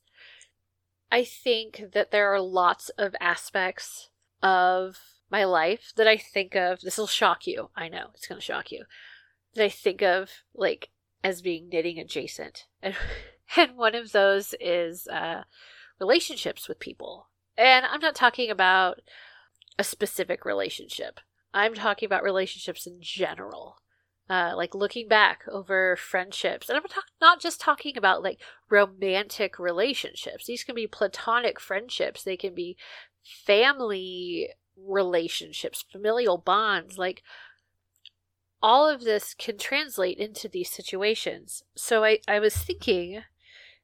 I 1.12 1.24
think 1.24 1.86
that 1.94 2.12
there 2.12 2.32
are 2.34 2.42
lots 2.42 2.90
of 2.98 3.16
aspects 3.20 4.10
of 4.44 4.98
my 5.32 5.44
life 5.44 5.92
that 5.96 6.08
I 6.08 6.18
think 6.18 6.56
of. 6.56 6.82
This 6.82 6.98
will 6.98 7.08
shock 7.08 7.48
you. 7.48 7.70
I 7.76 7.88
know 7.88 8.08
it's 8.14 8.28
going 8.28 8.40
to 8.40 8.46
shock 8.46 8.72
you. 8.72 8.86
That 9.56 9.66
I 9.66 9.70
think 9.70 10.02
of 10.02 10.30
like 10.54 10.90
as 11.24 11.42
being 11.42 11.70
knitting 11.70 12.00
adjacent. 12.00 12.66
And, 12.82 12.96
and 13.58 13.76
one 13.76 13.96
of 13.96 14.12
those 14.12 14.54
is 14.60 15.08
uh, 15.08 15.44
relationships 16.00 16.68
with 16.68 16.80
people. 16.80 17.30
And 17.58 17.86
I'm 17.86 18.00
not 18.00 18.16
talking 18.16 18.50
about 18.50 19.02
a 19.78 19.84
specific 19.84 20.46
relationship, 20.46 21.20
I'm 21.54 21.74
talking 21.74 22.06
about 22.06 22.24
relationships 22.24 22.86
in 22.86 22.98
general 23.00 23.78
uh, 24.30 24.54
like 24.56 24.76
looking 24.76 25.08
back 25.08 25.44
over 25.52 25.96
friendships. 25.96 26.70
And 26.70 26.78
I'm 26.78 26.84
talk- 26.84 27.06
not 27.20 27.42
just 27.42 27.60
talking 27.60 27.98
about 27.98 28.24
like 28.24 28.40
romantic 28.70 29.60
relationships, 29.60 30.46
these 30.46 30.64
can 30.64 30.76
be 30.76 30.88
platonic 30.88 31.60
friendships, 31.60 32.24
they 32.24 32.38
can 32.38 32.54
be 32.54 32.78
family 33.24 34.50
relationships, 34.78 35.84
familial 35.92 36.38
bonds. 36.38 36.98
Like 36.98 37.24
all 38.62 38.88
of 38.88 39.02
this 39.02 39.34
can 39.34 39.58
translate 39.58 40.18
into 40.18 40.48
these 40.48 40.70
situations. 40.70 41.64
So 41.76 42.04
I, 42.04 42.20
I 42.28 42.40
was 42.40 42.56
thinking, 42.56 43.24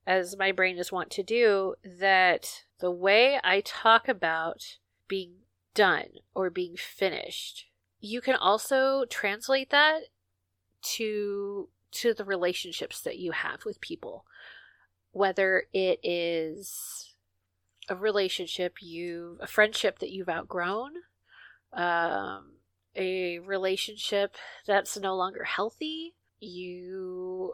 as 0.06 0.38
my 0.38 0.52
brain 0.52 0.78
is 0.78 0.92
wont 0.92 1.10
to 1.12 1.24
do, 1.24 1.76
that 1.84 2.64
the 2.80 2.92
way 2.92 3.40
I 3.44 3.62
talk 3.62 4.08
about 4.08 4.78
being 5.08 5.36
done 5.74 6.10
or 6.34 6.50
being 6.50 6.76
finished 6.78 7.66
you 8.06 8.22
can 8.22 8.36
also 8.36 9.06
translate 9.10 9.72
that 9.72 10.04
to 10.86 11.70
to 11.92 12.14
the 12.14 12.26
relationships 12.26 13.02
that 13.02 13.18
you 13.18 13.32
have 13.32 13.66
with 13.66 13.82
people. 13.82 14.26
Whether 15.12 15.64
it 15.74 16.00
is 16.04 17.14
a 17.88 17.96
relationship 17.96 18.78
you 18.82 19.38
a 19.42 19.48
friendship 19.48 20.00
that 20.00 20.12
you've 20.12 20.30
outgrown 20.30 20.92
um, 21.74 22.54
a 22.96 23.38
relationship 23.40 24.36
that's 24.66 24.98
no 24.98 25.16
longer 25.16 25.44
healthy 25.44 26.16
you 26.40 27.54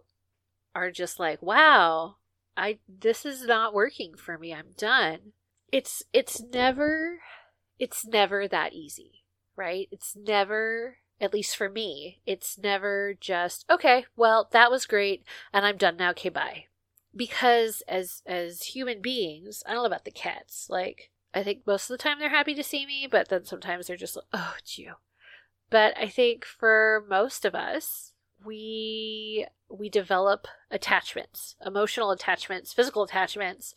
are 0.73 0.89
just 0.89 1.19
like 1.19 1.41
wow 1.41 2.15
i 2.55 2.79
this 2.87 3.25
is 3.25 3.45
not 3.45 3.73
working 3.73 4.15
for 4.15 4.37
me. 4.37 4.53
I'm 4.53 4.71
done. 4.77 5.33
It's 5.71 6.03
it's 6.13 6.41
never 6.41 7.19
it's 7.77 8.05
never 8.05 8.47
that 8.47 8.71
easy 8.73 9.21
right? 9.55 9.87
It's 9.91 10.15
never 10.15 10.97
at 11.21 11.33
least 11.33 11.55
for 11.55 11.69
me, 11.69 12.19
it's 12.25 12.57
never 12.57 13.13
just, 13.19 13.65
okay, 13.69 14.05
well, 14.15 14.49
that 14.51 14.71
was 14.71 14.85
great 14.85 15.23
and 15.53 15.65
I'm 15.65 15.77
done 15.77 15.95
now, 15.95 16.09
okay, 16.11 16.29
bye. 16.29 16.65
Because 17.15 17.83
as 17.87 18.23
as 18.25 18.63
human 18.63 19.01
beings, 19.01 19.63
I 19.65 19.73
don't 19.73 19.83
know 19.83 19.87
about 19.87 20.05
the 20.05 20.11
cats. 20.11 20.67
Like, 20.69 21.11
I 21.33 21.43
think 21.43 21.67
most 21.67 21.89
of 21.89 21.97
the 21.97 22.01
time 22.01 22.19
they're 22.19 22.29
happy 22.29 22.55
to 22.55 22.63
see 22.63 22.85
me, 22.85 23.07
but 23.09 23.27
then 23.29 23.45
sometimes 23.45 23.87
they're 23.87 23.97
just 23.97 24.15
like, 24.15 24.25
oh, 24.33 24.55
it's 24.57 24.77
you. 24.77 24.93
But 25.69 25.93
I 25.97 26.07
think 26.07 26.45
for 26.45 27.05
most 27.09 27.43
of 27.45 27.53
us, 27.53 28.13
we 28.45 29.45
we 29.69 29.89
develop 29.89 30.47
attachments, 30.69 31.55
emotional 31.65 32.11
attachments, 32.11 32.73
physical 32.73 33.03
attachments 33.03 33.73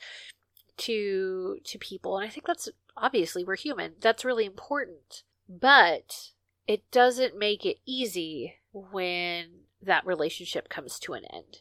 to 0.79 1.59
to 1.65 1.79
people. 1.79 2.17
And 2.17 2.27
I 2.27 2.31
think 2.31 2.47
that's 2.47 2.69
obviously 2.97 3.45
we're 3.45 3.57
human. 3.57 3.95
That's 4.01 4.25
really 4.25 4.45
important. 4.45 5.23
But 5.49 6.31
it 6.67 6.91
doesn't 6.91 7.39
make 7.39 7.65
it 7.65 7.79
easy 7.87 8.55
when 8.73 9.47
that 9.83 10.07
relationship 10.07 10.69
comes 10.69 10.99
to 11.01 11.13
an 11.13 11.25
end. 11.33 11.59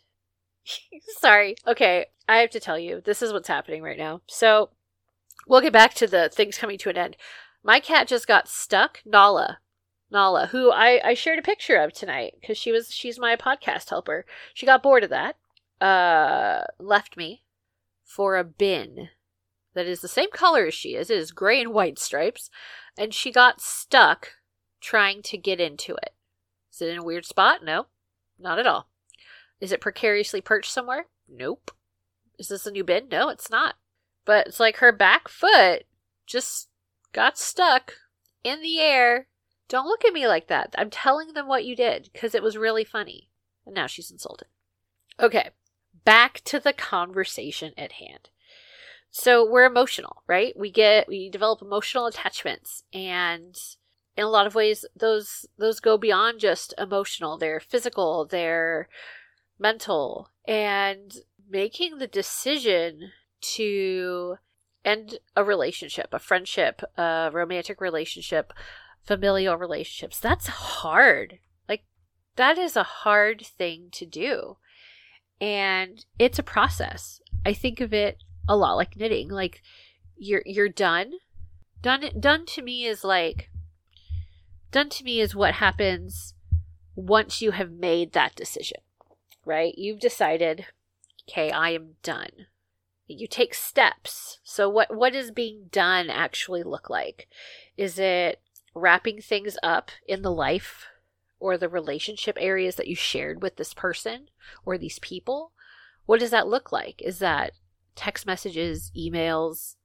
Sorry. 1.19 1.55
Okay, 1.67 2.07
I 2.27 2.37
have 2.37 2.51
to 2.51 2.59
tell 2.59 2.79
you, 2.79 3.01
this 3.03 3.21
is 3.21 3.33
what's 3.33 3.47
happening 3.47 3.83
right 3.83 3.97
now. 3.97 4.21
So, 4.27 4.69
we'll 5.47 5.61
get 5.61 5.73
back 5.73 5.93
to 5.95 6.07
the 6.07 6.29
things 6.29 6.57
coming 6.57 6.77
to 6.79 6.89
an 6.89 6.97
end. 6.97 7.17
My 7.63 7.79
cat 7.79 8.07
just 8.07 8.27
got 8.27 8.47
stuck. 8.47 8.99
Nala, 9.05 9.59
Nala, 10.11 10.47
who 10.47 10.71
I, 10.71 11.01
I 11.03 11.13
shared 11.13 11.39
a 11.39 11.43
picture 11.43 11.77
of 11.77 11.93
tonight 11.93 12.35
because 12.39 12.57
she 12.57 12.71
was 12.71 12.93
she's 12.93 13.19
my 13.19 13.35
podcast 13.35 13.89
helper. 13.89 14.25
She 14.53 14.65
got 14.65 14.83
bored 14.83 15.03
of 15.03 15.09
that, 15.09 15.37
uh, 15.81 16.63
left 16.79 17.17
me 17.17 17.43
for 18.05 18.37
a 18.37 18.43
bin 18.43 19.09
that 19.73 19.87
is 19.87 20.01
the 20.01 20.07
same 20.07 20.29
color 20.31 20.67
as 20.67 20.73
she 20.73 20.95
is. 20.95 21.09
It 21.09 21.17
is 21.17 21.31
gray 21.31 21.59
and 21.59 21.73
white 21.73 21.99
stripes, 21.99 22.49
and 22.97 23.13
she 23.13 23.31
got 23.31 23.61
stuck 23.61 24.33
trying 24.83 25.23
to 25.23 25.37
get 25.37 25.59
into 25.59 25.95
it. 25.95 26.13
Is 26.71 26.81
it 26.81 26.89
in 26.89 26.99
a 26.99 27.03
weird 27.03 27.25
spot? 27.25 27.63
No, 27.63 27.87
not 28.37 28.59
at 28.59 28.67
all. 28.67 28.89
Is 29.59 29.71
it 29.71 29.81
precariously 29.81 30.41
perched 30.41 30.71
somewhere? 30.71 31.07
Nope. 31.27 31.71
Is 32.37 32.49
this 32.49 32.65
a 32.65 32.71
new 32.71 32.83
bin? 32.83 33.07
No, 33.09 33.29
it's 33.29 33.49
not. 33.49 33.75
But 34.25 34.47
it's 34.47 34.59
like 34.59 34.77
her 34.77 34.91
back 34.91 35.27
foot 35.27 35.85
just 36.27 36.67
got 37.13 37.37
stuck 37.37 37.93
in 38.43 38.61
the 38.61 38.79
air. 38.79 39.27
Don't 39.69 39.87
look 39.87 40.03
at 40.03 40.13
me 40.13 40.27
like 40.27 40.47
that. 40.47 40.75
I'm 40.77 40.89
telling 40.89 41.33
them 41.33 41.47
what 41.47 41.65
you 41.65 41.75
did 41.75 42.09
because 42.11 42.35
it 42.35 42.43
was 42.43 42.57
really 42.57 42.83
funny. 42.83 43.29
And 43.65 43.73
now 43.73 43.87
she's 43.87 44.11
insulted. 44.11 44.47
Okay, 45.19 45.51
back 46.03 46.41
to 46.45 46.59
the 46.59 46.73
conversation 46.73 47.71
at 47.77 47.93
hand. 47.93 48.29
So 49.11 49.49
we're 49.49 49.65
emotional, 49.65 50.23
right? 50.27 50.57
We 50.57 50.71
get, 50.71 51.07
we 51.07 51.29
develop 51.29 51.61
emotional 51.61 52.07
attachments 52.07 52.83
and 52.91 53.55
in 54.15 54.23
a 54.23 54.29
lot 54.29 54.47
of 54.47 54.55
ways 54.55 54.85
those 54.95 55.45
those 55.57 55.79
go 55.79 55.97
beyond 55.97 56.39
just 56.39 56.73
emotional 56.77 57.37
they're 57.37 57.59
physical 57.59 58.25
they're 58.25 58.87
mental. 59.59 60.29
And 60.47 61.13
making 61.49 61.97
the 61.97 62.07
decision 62.07 63.11
to 63.41 64.35
end 64.83 65.19
a 65.35 65.43
relationship 65.43 66.07
a 66.11 66.19
friendship 66.19 66.81
a 66.97 67.29
romantic 67.31 67.79
relationship 67.79 68.53
familial 69.05 69.55
relationships 69.55 70.19
that's 70.19 70.47
hard. 70.47 71.39
Like 71.67 71.83
that 72.35 72.57
is 72.57 72.75
a 72.75 72.83
hard 72.83 73.45
thing 73.45 73.89
to 73.93 74.05
do. 74.05 74.57
And 75.41 76.05
it's 76.19 76.39
a 76.39 76.43
process. 76.43 77.21
I 77.45 77.53
think 77.53 77.81
of 77.81 77.93
it 77.93 78.23
a 78.47 78.55
lot 78.55 78.75
like 78.75 78.95
knitting. 78.95 79.29
Like 79.29 79.61
you're 80.17 80.43
you're 80.45 80.69
done. 80.69 81.13
Done 81.81 82.09
done 82.19 82.45
to 82.47 82.61
me 82.61 82.85
is 82.85 83.03
like 83.03 83.49
done 84.73 84.89
to 84.89 85.03
me 85.03 85.21
is 85.21 85.33
what 85.35 85.55
happens 85.55 86.33
once 86.95 87.41
you 87.41 87.51
have 87.51 87.71
made 87.71 88.11
that 88.11 88.35
decision, 88.35 88.79
right? 89.45 89.73
You've 89.77 89.99
decided, 89.99 90.65
okay, 91.29 91.51
I 91.51 91.69
am 91.69 91.95
done. 92.03 92.47
You 93.07 93.27
take 93.27 93.53
steps. 93.53 94.39
So 94.43 94.67
what 94.67 94.95
what 94.95 95.13
does 95.13 95.31
being 95.31 95.65
done 95.71 96.09
actually 96.09 96.63
look 96.63 96.89
like? 96.89 97.27
Is 97.77 97.99
it 97.99 98.41
wrapping 98.73 99.21
things 99.21 99.57
up 99.61 99.91
in 100.07 100.21
the 100.21 100.31
life 100.31 100.87
or 101.39 101.57
the 101.57 101.69
relationship 101.69 102.37
areas 102.39 102.75
that 102.75 102.87
you 102.87 102.95
shared 102.95 103.41
with 103.41 103.57
this 103.57 103.73
person 103.73 104.29
or 104.65 104.77
these 104.77 104.99
people? 104.99 105.51
What 106.05 106.19
does 106.19 106.31
that 106.31 106.47
look 106.47 106.71
like? 106.71 107.01
Is 107.01 107.19
that 107.19 107.51
text 107.95 108.25
messages, 108.25 108.91
emails, 108.97 109.75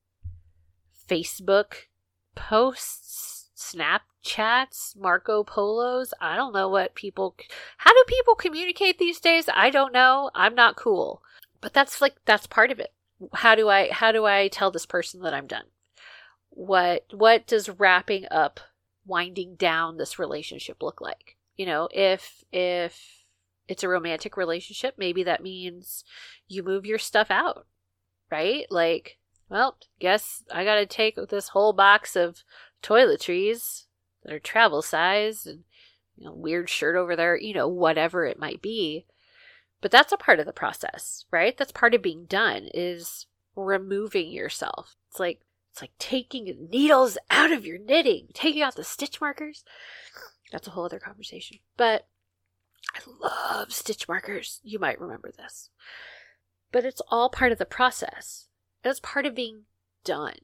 Facebook 1.09 1.75
posts, 2.35 3.38
Snapchats, 3.59 4.97
Marco 4.97 5.43
Polos. 5.43 6.15
I 6.21 6.37
don't 6.37 6.55
know 6.55 6.69
what 6.69 6.95
people. 6.95 7.35
How 7.79 7.93
do 7.93 8.05
people 8.07 8.37
communicate 8.37 8.99
these 8.99 9.19
days? 9.19 9.49
I 9.53 9.71
don't 9.71 9.93
know. 9.93 10.31
I'm 10.35 10.55
not 10.55 10.77
cool. 10.77 11.23
But 11.61 11.75
that's 11.75 12.01
like 12.01 12.15
that's 12.25 12.47
part 12.47 12.71
of 12.71 12.79
it. 12.79 12.93
How 13.35 13.57
do 13.57 13.69
I 13.69 13.91
how 13.91 14.13
do 14.13 14.25
I 14.25 14.49
tell 14.49 14.71
this 14.71 14.87
person 14.87 15.23
that 15.23 15.35
I'm 15.35 15.49
done? 15.49 15.65
What 16.51 17.07
what 17.13 17.47
does 17.49 17.69
wrapping 17.69 18.27
up 18.31 18.61
winding 19.05 19.57
down 19.57 19.97
this 19.97 20.21
relationship 20.21 20.81
look 20.81 21.01
like? 21.01 21.37
You 21.57 21.67
know, 21.67 21.89
if 21.93 22.45
if 22.53 23.25
it's 23.67 23.83
a 23.83 23.89
romantic 23.89 24.37
relationship, 24.37 24.95
maybe 24.97 25.25
that 25.25 25.43
means 25.43 26.05
you 26.47 26.63
move 26.63 26.87
your 26.87 26.99
stuff 26.99 27.31
out, 27.31 27.67
right? 28.31 28.67
Like, 28.71 29.19
well, 29.49 29.79
guess 29.99 30.45
I 30.53 30.65
got 30.65 30.77
to 30.77 30.87
take 30.87 31.17
this 31.29 31.49
whole 31.49 31.73
box 31.73 32.15
of 32.15 32.45
toiletries 32.83 33.85
that 34.23 34.33
are 34.33 34.39
travel 34.39 34.83
size 34.83 35.47
and 35.47 35.65
you 36.17 36.25
know, 36.25 36.33
weird 36.33 36.69
shirt 36.69 36.97
over 36.97 37.15
there, 37.15 37.37
you 37.37 37.55
know, 37.55 37.69
whatever 37.69 38.25
it 38.25 38.39
might 38.39 38.61
be. 38.61 39.07
But 39.81 39.91
that's 39.91 40.13
a 40.13 40.17
part 40.17 40.41
of 40.41 40.47
the 40.47 40.53
process, 40.53 41.25
right? 41.31 41.57
That's 41.57 41.71
part 41.71 41.95
of 41.95 42.03
being 42.03 42.25
done 42.25 42.69
is 42.75 43.27
removing 43.55 44.31
yourself. 44.33 44.97
It's 45.11 45.21
like 45.21 45.41
it's 45.71 45.81
like 45.81 45.93
taking 45.99 46.69
needles 46.71 47.19
out 47.31 47.53
of 47.53 47.65
your 47.65 47.79
knitting, 47.79 48.29
taking 48.35 48.63
out 48.63 48.75
the 48.75 48.83
stitch 48.83 49.21
markers. 49.21 49.65
That's 50.51 50.67
a 50.67 50.71
whole 50.71 50.87
other 50.87 50.99
conversation. 50.99 51.59
But 51.77 52.09
I 52.95 53.01
love 53.21 53.73
stitch 53.73 54.09
markers. 54.09 54.61
You 54.65 54.79
might 54.79 55.01
remember 55.01 55.31
this. 55.31 55.71
But 56.73 56.85
it's 56.85 57.03
all 57.09 57.29
part 57.31 57.53
of 57.53 57.59
the 57.59 57.65
process. 57.65 58.49
It's 58.83 59.01
part 59.01 59.27
of 59.27 59.35
being 59.35 59.63
done. 60.05 60.39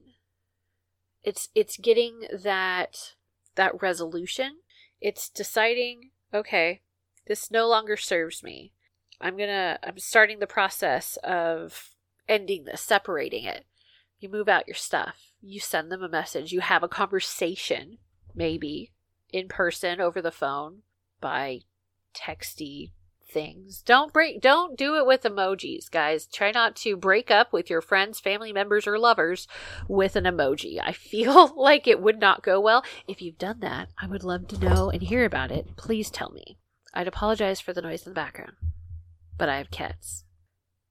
It's 1.25 1.49
it's 1.54 1.76
getting 1.78 2.21
that 2.33 3.14
that 3.57 3.81
resolution. 3.81 4.59
It's 5.00 5.28
deciding, 5.28 6.11
okay, 6.33 6.83
this 7.26 7.50
no 7.50 7.66
longer 7.66 7.97
serves 7.97 8.43
me. 8.43 8.73
I'm 9.21 9.37
going 9.37 9.49
to 9.49 9.78
I'm 9.83 9.99
starting 9.99 10.38
the 10.38 10.47
process 10.47 11.16
of 11.25 11.90
ending 12.28 12.64
this, 12.64 12.81
separating 12.81 13.45
it. 13.45 13.64
You 14.19 14.28
move 14.28 14.49
out 14.49 14.69
your 14.69 14.75
stuff. 14.75 15.33
You 15.40 15.61
send 15.61 15.90
them 15.90 16.02
a 16.02 16.09
message. 16.09 16.52
You 16.52 16.61
have 16.61 16.83
a 16.83 16.88
conversation, 16.88 17.99
maybe 18.35 18.93
in 19.33 19.49
person 19.49 20.00
over 20.00 20.23
the 20.23 20.31
phone 20.31 20.83
by 21.21 21.61
texty 22.14 22.93
things. 23.26 23.83
Don't 23.83 24.12
break 24.12 24.40
don't 24.40 24.76
do 24.76 24.97
it 24.97 25.07
with 25.07 25.23
emojis, 25.23 25.90
guys. 25.90 26.26
Try 26.26 26.50
not 26.50 26.76
to 26.76 26.97
break 26.97 27.31
up 27.31 27.52
with 27.52 27.71
your 27.71 27.81
friends, 27.81 28.21
family 28.21 28.52
members 28.52 28.87
or 28.87 28.99
lovers 28.99 29.47
with 29.88 30.16
an 30.16 30.25
emoji. 30.25 30.81
I 30.83 30.93
feel 31.11 31.54
like 31.57 31.87
it 31.87 32.00
would 32.00 32.21
not 32.21 32.43
go 32.43 32.61
well. 32.61 32.85
If 33.09 33.23
you've 33.23 33.38
done 33.38 33.61
that, 33.61 33.88
I 34.00 34.07
would 34.07 34.25
love 34.25 34.49
to 34.49 34.59
know 34.59 34.90
and 34.90 35.02
hear 35.02 35.25
about 35.25 35.50
it. 35.50 35.76
Please 35.76 36.11
tell 36.11 36.31
me. 36.31 36.59
I'd 36.93 37.09
apologize 37.09 37.61
for 37.61 37.73
the 37.73 37.83
noise 37.83 38.07
in 38.07 38.11
the 38.11 38.14
background. 38.14 38.52
But 39.37 39.49
I 39.49 39.59
have 39.59 39.71
cats. 39.71 40.25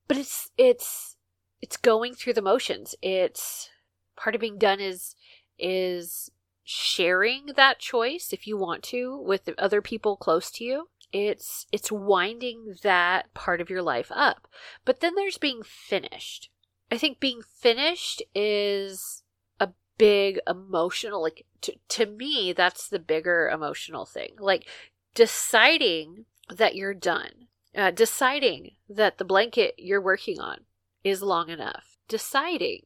But 0.08 0.18
it's 0.18 0.52
it's 0.58 1.16
it's 1.62 1.78
going 1.78 2.14
through 2.14 2.34
the 2.34 2.42
motions. 2.42 2.94
It's 3.02 3.70
part 4.18 4.36
of 4.36 4.42
being 4.42 4.58
done 4.58 4.80
is 4.80 5.16
is 5.58 6.30
sharing 6.64 7.48
that 7.56 7.80
choice 7.80 8.30
if 8.32 8.48
you 8.48 8.58
want 8.58 8.84
to 8.84 9.18
with 9.18 9.50
other 9.58 9.82
people 9.82 10.16
close 10.16 10.50
to 10.50 10.64
you 10.64 10.88
it's 11.14 11.68
it's 11.72 11.92
winding 11.92 12.76
that 12.84 13.34
part 13.34 13.62
of 13.62 13.70
your 13.70 13.82
life 13.82 14.12
up. 14.14 14.48
But 14.84 15.00
then 15.00 15.16
there's 15.16 15.38
being 15.38 15.62
finished. 15.64 16.50
I 16.92 16.98
think 16.98 17.20
being 17.20 17.42
finished 17.42 18.22
is 18.36 19.24
a 19.60 19.70
big 19.98 20.40
emotional 20.48 21.22
like 21.22 21.46
to, 21.62 21.76
to 21.90 22.06
me 22.06 22.54
that's 22.54 22.90
the 22.90 23.00
bigger 23.00 23.50
emotional 23.50 24.06
thing. 24.06 24.36
Like 24.40 24.68
deciding 25.14 26.26
that 26.50 26.76
you're 26.76 26.94
done 26.94 27.48
uh, 27.76 27.92
deciding 27.92 28.72
that 28.90 29.18
the 29.18 29.26
blanket 29.26 29.76
you're 29.78 30.02
working 30.02 30.40
on 30.40 30.60
is 31.04 31.22
long 31.22 31.50
enough. 31.50 31.98
Deciding 32.08 32.82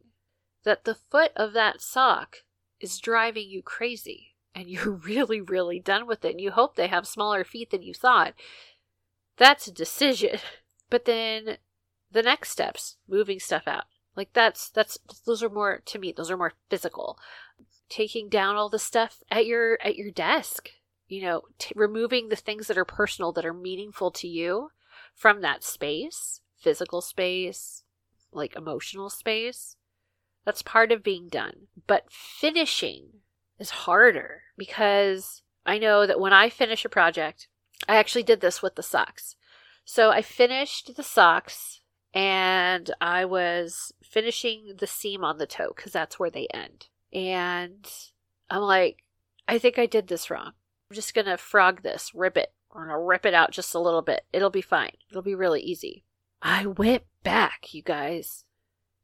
that 0.64 0.86
the 0.86 0.96
foot 0.96 1.32
of 1.36 1.54
that 1.54 1.82
sock 1.82 2.38
is 2.80 3.00
driving 3.00 3.50
you 3.50 3.62
crazy 3.62 4.36
and 4.58 4.68
you're 4.68 4.92
really, 5.06 5.40
really 5.40 5.80
done 5.80 6.08
with 6.08 6.26
it, 6.26 6.32
and 6.32 6.42
you 6.42 6.52
hope 6.52 6.76
they 6.76 6.88
have 6.88 7.08
smaller 7.08 7.44
feet 7.44 7.70
than 7.70 7.84
you 7.84 7.94
thought, 7.94 8.34
that's 9.38 9.68
a 9.68 9.72
decision. 9.72 10.40
But 10.90 11.04
then 11.04 11.58
the 12.14 12.24
next 12.24 12.52
steps, 12.52 12.96
moving 13.10 13.42
stuff 13.42 13.64
out. 13.68 13.84
Like 14.16 14.32
that's 14.32 14.70
that's 14.70 14.98
those 15.26 15.44
are 15.44 15.50
more 15.50 15.82
to 15.86 16.00
me, 16.00 16.14
those 16.14 16.32
are 16.32 16.38
more 16.38 16.54
physical. 16.70 17.20
Taking 17.90 18.30
down 18.30 18.56
all 18.56 18.70
the 18.70 18.80
stuff 18.80 19.22
at 19.30 19.46
your 19.46 19.78
at 19.84 19.98
your 19.98 20.12
desk. 20.12 20.70
You 21.10 21.24
know, 21.24 21.42
t- 21.60 21.74
removing 21.76 22.30
the 22.30 22.38
things 22.38 22.68
that 22.68 22.78
are 22.78 22.86
personal 22.86 23.34
that 23.34 23.46
are 23.46 23.54
meaningful 23.54 24.12
to 24.12 24.30
you 24.30 24.70
from 25.14 25.42
that 25.42 25.62
space, 25.62 26.40
physical 26.58 27.02
space, 27.02 27.84
like 28.32 28.56
emotional 28.56 29.10
space. 29.10 29.76
That's 30.46 30.62
part 30.62 30.94
of 30.94 31.04
being 31.04 31.28
done. 31.28 31.68
But 31.86 32.06
finishing 32.10 33.10
is 33.60 33.70
harder 33.70 34.44
because 34.58 35.42
I 35.66 35.78
know 35.78 36.08
that 36.08 36.20
when 36.20 36.34
I 36.34 36.50
finish 36.50 36.86
a 36.86 36.90
project, 36.90 37.48
I 37.88 37.98
actually 37.98 38.24
did 38.24 38.42
this 38.42 38.62
with 38.62 38.76
the 38.76 38.84
socks. 38.84 39.36
So 39.86 40.12
I 40.12 40.22
finished 40.22 40.96
the 40.96 41.04
socks 41.04 41.82
and 42.14 42.90
I 43.00 43.26
was 43.26 43.92
finishing 44.02 44.76
the 44.80 44.88
seam 44.88 45.24
on 45.24 45.38
the 45.38 45.46
toe 45.46 45.74
because 45.76 45.92
that's 45.92 46.20
where 46.20 46.30
they 46.30 46.48
end. 46.54 46.88
And 47.14 47.86
I'm 48.50 48.62
like, 48.62 49.04
I 49.48 49.58
think 49.58 49.78
I 49.78 49.86
did 49.86 50.08
this 50.08 50.30
wrong. 50.30 50.54
I'm 50.90 50.96
just 50.96 51.14
going 51.14 51.26
to 51.26 51.38
frog 51.38 51.84
this, 51.84 52.12
rip 52.14 52.38
it. 52.38 52.54
I'm 52.72 52.88
going 52.88 52.90
to 52.90 52.98
rip 52.98 53.26
it 53.26 53.34
out 53.34 53.52
just 53.52 53.76
a 53.76 53.80
little 53.80 54.02
bit. 54.02 54.26
It'll 54.34 54.50
be 54.50 54.62
fine. 54.62 54.92
It'll 55.10 55.22
be 55.22 55.36
really 55.36 55.62
easy. 55.62 56.04
I 56.42 56.66
went 56.66 57.04
back, 57.24 57.74
you 57.74 57.82
guys, 57.82 58.46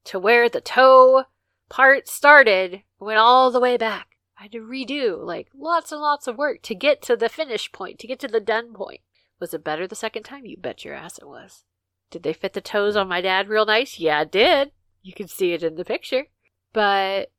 to 0.06 0.20
where 0.20 0.50
the 0.50 0.62
toe 0.62 1.26
part 1.70 2.08
started, 2.08 2.84
went 3.00 3.20
all 3.20 3.52
the 3.52 3.60
way 3.60 3.78
back. 3.78 4.13
I 4.44 4.48
had 4.48 4.52
to 4.52 4.60
redo 4.60 5.26
like 5.26 5.48
lots 5.58 5.94
and 5.94 6.02
lots 6.02 6.28
of 6.28 6.38
work 6.38 6.62
to 6.64 6.76
get 6.76 7.02
to 7.04 7.16
the 7.16 7.30
finish 7.30 7.72
point, 7.72 7.98
to 8.00 8.08
get 8.08 8.20
to 8.20 8.28
the 8.28 8.42
done 8.42 8.74
point. 8.74 9.00
Was 9.40 9.54
it 9.54 9.64
better 9.64 9.88
the 9.88 9.96
second 9.96 10.24
time? 10.24 10.46
You 10.46 10.58
bet 10.58 10.84
your 10.84 10.96
ass 10.96 11.18
it 11.18 11.26
was. 11.30 11.64
Did 12.12 12.24
they 12.24 12.34
fit 12.34 12.52
the 12.52 12.60
toes 12.60 12.98
on 12.98 13.08
my 13.08 13.22
dad 13.22 13.48
real 13.48 13.66
nice? 13.66 14.00
Yeah, 14.00 14.20
it 14.24 14.34
did. 14.34 14.72
You 15.02 15.14
can 15.14 15.30
see 15.30 15.54
it 15.54 15.64
in 15.64 15.76
the 15.76 15.86
picture. 15.86 16.26
But 16.74 17.32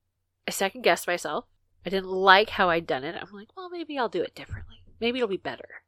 I 0.49 0.51
second 0.51 0.81
guessed 0.81 1.07
myself. 1.07 1.45
I 1.85 1.91
didn't 1.91 2.09
like 2.09 2.49
how 2.49 2.71
I'd 2.71 2.87
done 2.87 3.05
it. 3.05 3.17
I'm 3.21 3.37
like, 3.37 3.49
well, 3.55 3.69
maybe 3.69 3.99
I'll 3.99 4.09
do 4.09 4.23
it 4.23 4.35
differently. 4.35 4.77
Maybe 4.99 5.19
it'll 5.19 5.29
be 5.29 5.37
better. 5.37 5.83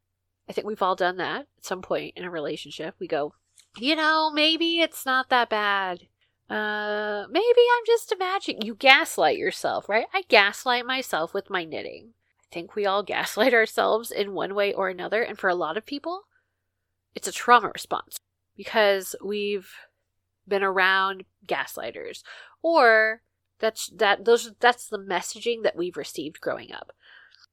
I 0.50 0.52
think 0.52 0.66
we've 0.66 0.82
all 0.82 0.96
done 0.96 1.16
that 1.16 1.46
at 1.56 1.64
some 1.64 1.80
point 1.80 2.12
in 2.18 2.24
a 2.24 2.30
relationship. 2.30 2.94
We 3.00 3.08
go, 3.08 3.32
you 3.78 3.96
know, 3.96 4.30
maybe 4.30 4.80
it's 4.80 5.06
not 5.06 5.30
that 5.30 5.48
bad 5.48 6.08
uh, 6.48 7.24
maybe 7.28 7.44
I'm 7.76 7.84
just 7.86 8.12
imagining. 8.12 8.62
You 8.62 8.74
gaslight 8.74 9.38
yourself, 9.38 9.88
right? 9.88 10.06
I 10.14 10.22
gaslight 10.28 10.86
myself 10.86 11.34
with 11.34 11.50
my 11.50 11.64
knitting. 11.64 12.10
I 12.40 12.54
think 12.54 12.74
we 12.74 12.86
all 12.86 13.02
gaslight 13.04 13.54
ourselves 13.54 14.10
in 14.10 14.32
one 14.32 14.54
way 14.54 14.72
or 14.72 14.88
another. 14.88 15.22
And 15.22 15.38
for 15.38 15.48
a 15.48 15.54
lot 15.54 15.76
of 15.76 15.86
people, 15.86 16.22
it's 17.14 17.28
a 17.28 17.32
trauma 17.32 17.70
response 17.74 18.18
because 18.56 19.16
we've 19.24 19.70
been 20.46 20.62
around 20.62 21.24
gaslighters 21.46 22.22
or 22.62 23.22
that's 23.58 23.88
that 23.88 24.24
those 24.24 24.52
that's 24.60 24.86
the 24.86 24.98
messaging 24.98 25.62
that 25.62 25.76
we've 25.76 25.96
received 25.96 26.40
growing 26.40 26.72
up 26.72 26.92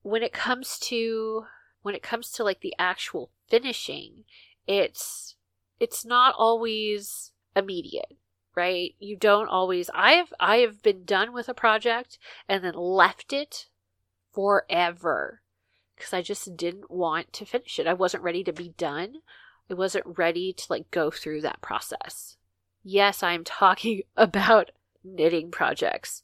when 0.01 0.21
it 0.21 0.33
comes 0.33 0.77
to 0.77 1.45
when 1.81 1.95
it 1.95 2.03
comes 2.03 2.29
to 2.31 2.43
like 2.43 2.61
the 2.61 2.75
actual 2.77 3.31
finishing 3.49 4.25
it's 4.67 5.35
it's 5.79 6.05
not 6.05 6.35
always 6.37 7.31
immediate 7.55 8.17
right? 8.55 8.95
You 8.99 9.15
don't 9.15 9.47
always 9.47 9.89
I 9.93 10.13
have 10.13 10.33
I 10.39 10.57
have 10.57 10.81
been 10.81 11.05
done 11.05 11.33
with 11.33 11.49
a 11.49 11.53
project 11.53 12.19
and 12.47 12.63
then 12.63 12.75
left 12.75 13.33
it 13.33 13.67
forever 14.33 15.41
because 15.95 16.13
I 16.13 16.21
just 16.21 16.55
didn't 16.57 16.91
want 16.91 17.31
to 17.33 17.45
finish 17.45 17.79
it. 17.79 17.87
I 17.87 17.93
wasn't 17.93 18.23
ready 18.23 18.43
to 18.43 18.53
be 18.53 18.69
done. 18.77 19.17
I 19.69 19.73
wasn't 19.73 20.17
ready 20.17 20.53
to 20.53 20.65
like 20.69 20.91
go 20.91 21.09
through 21.11 21.41
that 21.41 21.61
process. 21.61 22.37
Yes, 22.83 23.23
I'm 23.23 23.43
talking 23.45 24.01
about 24.17 24.71
knitting 25.03 25.51
projects. 25.51 26.23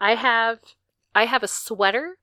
I 0.00 0.14
have 0.14 0.60
I 1.14 1.26
have 1.26 1.42
a 1.42 1.48
sweater 1.48 2.18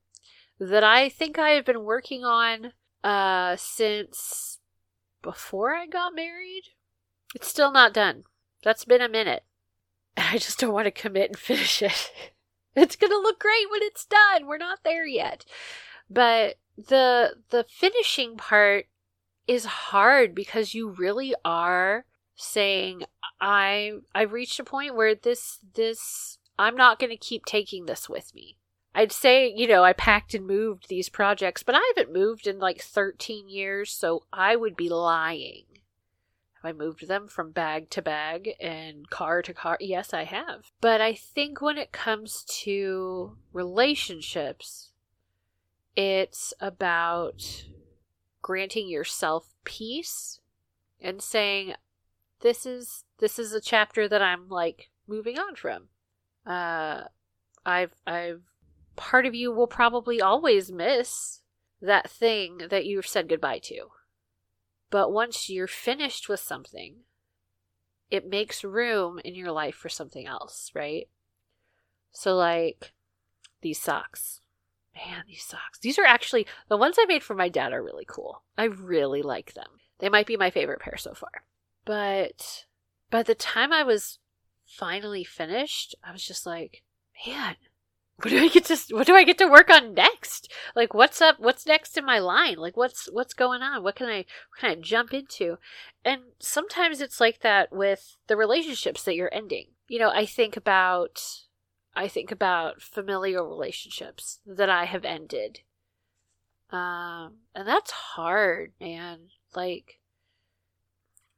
that 0.59 0.83
I 0.83 1.09
think 1.09 1.37
I 1.37 1.51
have 1.51 1.65
been 1.65 1.83
working 1.83 2.23
on 2.23 2.73
uh 3.03 3.55
since 3.55 4.59
before 5.21 5.75
I 5.75 5.85
got 5.87 6.15
married. 6.15 6.63
It's 7.35 7.47
still 7.47 7.71
not 7.71 7.93
done. 7.93 8.23
That's 8.63 8.85
been 8.85 9.01
a 9.01 9.09
minute. 9.09 9.43
and 10.15 10.27
I 10.33 10.37
just 10.37 10.59
don't 10.59 10.73
want 10.73 10.85
to 10.85 10.91
commit 10.91 11.29
and 11.29 11.39
finish 11.39 11.81
it. 11.81 12.11
it's 12.75 12.95
going 12.95 13.11
to 13.11 13.17
look 13.17 13.39
great 13.39 13.69
when 13.71 13.81
it's 13.83 14.05
done. 14.05 14.47
We're 14.47 14.57
not 14.57 14.79
there 14.83 15.05
yet. 15.05 15.45
But 16.09 16.55
the 16.77 17.35
the 17.49 17.65
finishing 17.69 18.37
part 18.37 18.85
is 19.47 19.65
hard 19.65 20.35
because 20.35 20.73
you 20.73 20.89
really 20.89 21.33
are 21.43 22.05
saying 22.35 23.03
I 23.41 23.93
I've 24.13 24.31
reached 24.31 24.59
a 24.59 24.63
point 24.63 24.95
where 24.95 25.15
this 25.15 25.59
this 25.75 26.37
I'm 26.59 26.75
not 26.75 26.99
going 26.99 27.09
to 27.09 27.17
keep 27.17 27.45
taking 27.45 27.85
this 27.85 28.07
with 28.09 28.33
me. 28.33 28.57
I'd 28.95 29.11
say, 29.11 29.53
you 29.55 29.67
know, 29.67 29.83
I 29.83 29.93
packed 29.93 30.33
and 30.33 30.47
moved 30.47 30.89
these 30.89 31.07
projects, 31.07 31.61
but 31.61 31.75
I 31.75 31.93
haven't 31.95 32.13
moved 32.13 32.47
in 32.47 32.57
like 32.57 32.81
13 32.81 33.47
years, 33.47 33.91
so 33.91 34.23
I 34.33 34.55
would 34.55 34.75
be 34.75 34.89
lying 34.89 35.65
Have 36.61 36.75
I 36.75 36.77
moved 36.77 37.07
them 37.07 37.27
from 37.27 37.51
bag 37.51 37.89
to 37.91 38.01
bag 38.01 38.51
and 38.59 39.09
car 39.09 39.41
to 39.43 39.53
car? 39.53 39.77
Yes, 39.79 40.13
I 40.13 40.23
have. 40.23 40.71
But 40.81 41.01
I 41.01 41.13
think 41.13 41.61
when 41.61 41.77
it 41.77 41.91
comes 41.91 42.43
to 42.63 43.37
relationships, 43.53 44.91
it's 45.95 46.53
about 46.59 47.65
granting 48.41 48.87
yourself 48.87 49.53
peace 49.63 50.39
and 50.99 51.21
saying 51.21 51.73
this 52.41 52.65
is 52.65 53.03
this 53.19 53.37
is 53.37 53.53
a 53.53 53.61
chapter 53.61 54.07
that 54.07 54.21
I'm 54.21 54.47
like 54.47 54.89
moving 55.07 55.37
on 55.37 55.55
from. 55.55 55.89
Uh 56.45 57.03
I've 57.65 57.93
I've 58.05 58.43
part 58.95 59.25
of 59.25 59.35
you 59.35 59.51
will 59.51 59.67
probably 59.67 60.21
always 60.21 60.71
miss 60.71 61.41
that 61.81 62.09
thing 62.09 62.61
that 62.69 62.85
you've 62.85 63.07
said 63.07 63.29
goodbye 63.29 63.59
to. 63.59 63.89
But 64.89 65.11
once 65.11 65.49
you're 65.49 65.67
finished 65.67 66.29
with 66.29 66.39
something, 66.39 66.97
it 68.09 68.29
makes 68.29 68.63
room 68.63 69.19
in 69.23 69.35
your 69.35 69.51
life 69.51 69.75
for 69.75 69.89
something 69.89 70.25
else, 70.25 70.71
right? 70.73 71.09
So, 72.11 72.35
like 72.35 72.93
these 73.61 73.81
socks. 73.81 74.41
Man, 74.95 75.23
these 75.27 75.43
socks. 75.43 75.77
These 75.79 75.99
are 75.99 76.05
actually 76.05 76.47
the 76.69 76.77
ones 76.77 76.95
I 76.99 77.05
made 77.05 77.21
for 77.21 77.35
my 77.35 77.49
dad 77.49 77.73
are 77.73 77.83
really 77.83 78.05
cool. 78.07 78.43
I 78.57 78.63
really 78.63 79.21
like 79.21 79.53
them. 79.53 79.67
They 79.99 80.09
might 80.09 80.25
be 80.25 80.37
my 80.37 80.49
favorite 80.49 80.79
pair 80.79 80.97
so 80.97 81.13
far. 81.13 81.43
But 81.85 82.65
by 83.11 83.23
the 83.23 83.35
time 83.35 83.71
I 83.71 83.83
was 83.83 84.19
finally 84.65 85.23
finished, 85.23 85.95
I 86.03 86.11
was 86.11 86.25
just 86.25 86.45
like, 86.45 86.83
man, 87.25 87.55
what 88.21 88.31
do 88.31 88.39
I 88.39 88.47
get 88.47 88.65
to 88.65 88.95
what 88.95 89.05
do 89.05 89.15
I 89.15 89.23
get 89.23 89.37
to 89.37 89.47
work 89.47 89.69
on 89.69 89.93
next? 89.93 90.51
Like 90.75 90.95
what's 90.95 91.21
up 91.21 91.39
what's 91.39 91.67
next 91.67 91.97
in 91.97 92.05
my 92.05 92.17
line? 92.17 92.57
Like 92.57 92.75
what's 92.75 93.07
what's 93.11 93.35
going 93.35 93.61
on? 93.61 93.83
What 93.83 93.95
can 93.95 94.07
I 94.07 94.17
what 94.49 94.59
can 94.59 94.71
I 94.71 94.75
jump 94.75 95.13
into? 95.13 95.57
And 96.03 96.21
sometimes 96.39 96.99
it's 96.99 97.21
like 97.21 97.41
that 97.41 97.71
with 97.71 98.17
the 98.25 98.35
relationships 98.35 99.03
that 99.03 99.15
you're 99.15 99.33
ending. 99.33 99.67
You 99.87 99.99
know, 99.99 100.09
I 100.09 100.25
think 100.25 100.57
about 100.57 101.21
I 101.95 102.07
think 102.07 102.31
about 102.31 102.81
familial 102.81 103.45
relationships 103.45 104.39
that 104.47 104.69
I 104.69 104.85
have 104.85 105.05
ended. 105.05 105.59
Um 106.71 107.41
and 107.53 107.67
that's 107.67 107.91
hard, 107.91 108.71
man. 108.81 109.29
Like 109.55 109.99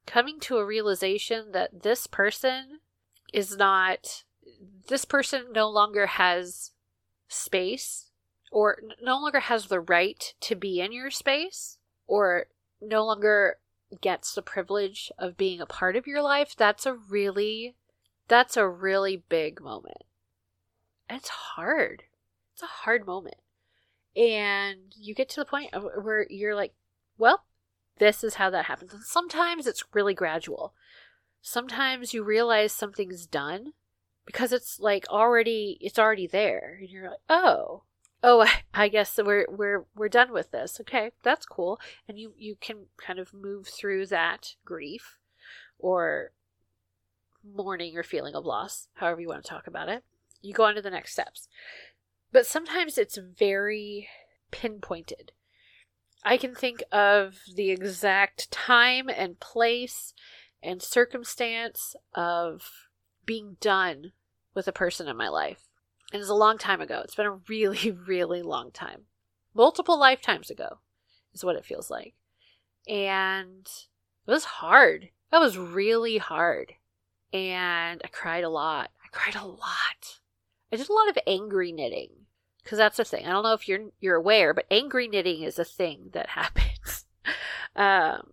coming 0.06 0.40
to 0.40 0.58
a 0.58 0.66
realization 0.66 1.52
that 1.52 1.84
this 1.84 2.08
person 2.08 2.80
is 3.34 3.58
not 3.58 4.24
this 4.88 5.06
person 5.06 5.48
no 5.54 5.70
longer 5.70 6.08
has 6.08 6.72
space 7.28 8.10
or 8.52 8.80
no 9.02 9.20
longer 9.20 9.40
has 9.40 9.68
the 9.68 9.80
right 9.80 10.34
to 10.42 10.56
be 10.56 10.80
in 10.80 10.92
your 10.92 11.12
space 11.12 11.78
or 12.08 12.48
no 12.82 13.06
longer 13.06 13.58
gets 14.02 14.34
the 14.34 14.42
privilege 14.42 15.12
of 15.18 15.38
being 15.38 15.62
a 15.62 15.66
part 15.66 15.96
of 15.96 16.08
your 16.08 16.22
life 16.22 16.56
that's 16.56 16.86
a 16.86 16.94
really 16.94 17.76
that's 18.28 18.56
a 18.56 18.68
really 18.68 19.24
big 19.28 19.60
moment. 19.60 20.04
It's 21.10 21.30
hard. 21.30 22.04
It's 22.54 22.62
a 22.62 22.68
hard 22.68 23.08
moment. 23.08 23.38
And 24.16 24.94
you 24.96 25.16
get 25.16 25.30
to 25.30 25.40
the 25.40 25.46
point 25.46 25.74
where 25.74 26.28
you're 26.30 26.56
like 26.56 26.74
well 27.18 27.44
this 27.98 28.24
is 28.24 28.36
how 28.36 28.50
that 28.50 28.66
happens. 28.66 28.94
And 28.94 29.04
sometimes 29.04 29.68
it's 29.68 29.84
really 29.94 30.14
gradual. 30.14 30.74
Sometimes 31.42 32.14
you 32.14 32.24
realize 32.24 32.72
something's 32.72 33.26
done 33.26 33.74
because 34.30 34.54
it's 34.54 34.80
like 34.80 35.08
already 35.10 35.80
it's 35.82 35.98
already 35.98 36.28
there. 36.28 36.78
And 36.80 36.88
you're 36.88 37.10
like 37.10 37.20
oh 37.32 37.82
oh 38.22 38.48
i 38.76 38.88
guess 38.88 39.18
we're 39.18 39.48
we're 39.50 39.86
we're 39.96 40.08
done 40.08 40.32
with 40.32 40.52
this. 40.52 40.80
Okay 40.82 41.10
that's 41.24 41.48
cool. 41.48 41.80
And 42.08 42.20
you 42.20 42.34
you 42.38 42.56
can 42.62 42.86
kind 43.04 43.18
of 43.18 43.34
move 43.34 43.68
through 43.68 44.06
that 44.08 44.54
grief 44.64 45.18
or 45.80 46.32
mourning 47.44 47.98
or 47.98 48.04
feeling 48.04 48.36
of 48.36 48.46
loss 48.46 48.88
however 48.96 49.20
you 49.20 49.30
want 49.30 49.44
to 49.44 49.50
talk 49.50 49.66
about 49.66 49.90
it. 49.90 50.04
You 50.44 50.54
go 50.54 50.66
on 50.66 50.76
to 50.76 50.82
the 50.84 50.92
next 50.92 51.14
steps. 51.14 51.48
But 52.32 52.46
sometimes 52.46 53.00
it's 53.00 53.18
very 53.18 54.10
pinpointed. 54.52 55.32
I 56.24 56.38
can 56.38 56.54
think 56.54 56.84
of 56.92 57.40
the 57.52 57.72
exact 57.72 58.52
time 58.52 59.10
and 59.10 59.40
place 59.40 60.14
and 60.62 60.84
circumstance 60.84 61.96
of 62.14 62.70
being 63.26 63.58
done 63.60 64.12
with 64.60 64.68
a 64.68 64.74
person 64.74 65.08
in 65.08 65.16
my 65.16 65.30
life. 65.30 65.70
And 66.12 66.20
it's 66.20 66.30
a 66.30 66.36
long 66.36 66.58
time 66.58 66.82
ago. 66.82 67.00
It's 67.02 67.16
been 67.16 67.26
a 67.26 67.40
really, 67.48 67.92
really 68.08 68.42
long 68.42 68.72
time. 68.72 69.04
Multiple 69.56 69.98
lifetimes 69.98 70.50
ago 70.50 70.80
is 71.34 71.46
what 71.46 71.56
it 71.56 71.64
feels 71.64 71.90
like. 71.90 72.14
And 72.86 73.66
it 74.28 74.32
was 74.32 74.44
hard. 74.44 75.12
That 75.32 75.40
was 75.40 75.58
really 75.58 76.18
hard. 76.18 76.74
And 77.32 78.02
I 78.04 78.08
cried 78.12 78.44
a 78.44 78.50
lot. 78.50 78.92
I 79.02 79.08
cried 79.18 79.42
a 79.42 79.48
lot. 79.48 80.20
I 80.74 80.76
did 80.76 80.90
a 80.90 80.94
lot 80.94 81.08
of 81.08 81.18
angry 81.26 81.72
knitting 81.72 82.10
because 82.62 82.78
that's 82.78 82.98
the 82.98 83.06
thing. 83.06 83.26
I 83.26 83.30
don't 83.32 83.44
know 83.44 83.54
if 83.54 83.68
you're 83.68 83.92
you're 84.02 84.16
aware, 84.16 84.54
but 84.54 84.66
angry 84.70 85.08
knitting 85.08 85.44
is 85.44 85.58
a 85.58 85.64
thing 85.64 86.10
that 86.12 86.30
happens. 86.30 87.06
um, 87.78 88.28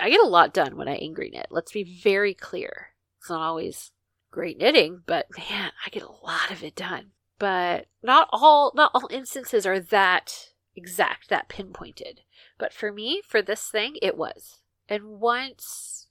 I 0.00 0.08
get 0.08 0.20
a 0.20 0.28
lot 0.28 0.54
done 0.54 0.76
when 0.76 0.88
I 0.88 0.94
angry 0.94 1.28
knit. 1.30 1.48
Let's 1.50 1.72
be 1.72 1.84
very 1.84 2.32
clear. 2.32 2.88
It's 3.20 3.28
not 3.28 3.42
always 3.42 3.90
great 4.30 4.58
knitting, 4.58 5.02
but 5.06 5.26
man, 5.36 5.72
I 5.84 5.90
get 5.90 6.02
a 6.02 6.24
lot 6.24 6.50
of 6.50 6.62
it 6.62 6.74
done. 6.74 7.12
But 7.38 7.86
not 8.02 8.28
all 8.32 8.72
not 8.74 8.90
all 8.94 9.08
instances 9.10 9.64
are 9.64 9.78
that 9.78 10.50
exact, 10.74 11.28
that 11.28 11.48
pinpointed. 11.48 12.22
But 12.58 12.72
for 12.72 12.92
me, 12.92 13.22
for 13.26 13.40
this 13.42 13.68
thing, 13.68 13.96
it 14.02 14.16
was. 14.16 14.58
And 14.88 15.20
once 15.20 16.08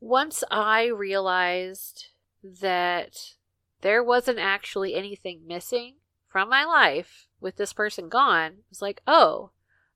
once 0.00 0.42
I 0.50 0.86
realized 0.86 2.06
that 2.42 3.34
there 3.82 4.02
wasn't 4.02 4.38
actually 4.38 4.94
anything 4.94 5.42
missing 5.46 5.96
from 6.28 6.48
my 6.48 6.64
life 6.64 7.28
with 7.40 7.56
this 7.56 7.72
person 7.72 8.08
gone, 8.08 8.52
it 8.52 8.70
was 8.70 8.82
like, 8.82 9.02
oh, 9.06 9.50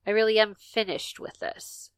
I 0.06 0.10
really 0.10 0.38
am 0.38 0.54
finished 0.54 1.18
with 1.18 1.38
this. 1.40 1.90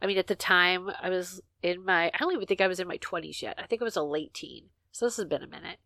I 0.00 0.06
mean, 0.06 0.18
at 0.18 0.26
the 0.26 0.36
time, 0.36 0.90
I 1.00 1.08
was 1.08 1.40
in 1.62 1.84
my, 1.84 2.10
I 2.12 2.18
don't 2.18 2.32
even 2.32 2.46
think 2.46 2.60
I 2.60 2.68
was 2.68 2.80
in 2.80 2.88
my 2.88 2.98
20s 2.98 3.40
yet. 3.42 3.58
I 3.58 3.66
think 3.66 3.80
I 3.80 3.84
was 3.84 3.96
a 3.96 4.02
late 4.02 4.34
teen. 4.34 4.66
So 4.92 5.06
this 5.06 5.16
has 5.16 5.26
been 5.26 5.42
a 5.42 5.48
minute. 5.48 5.78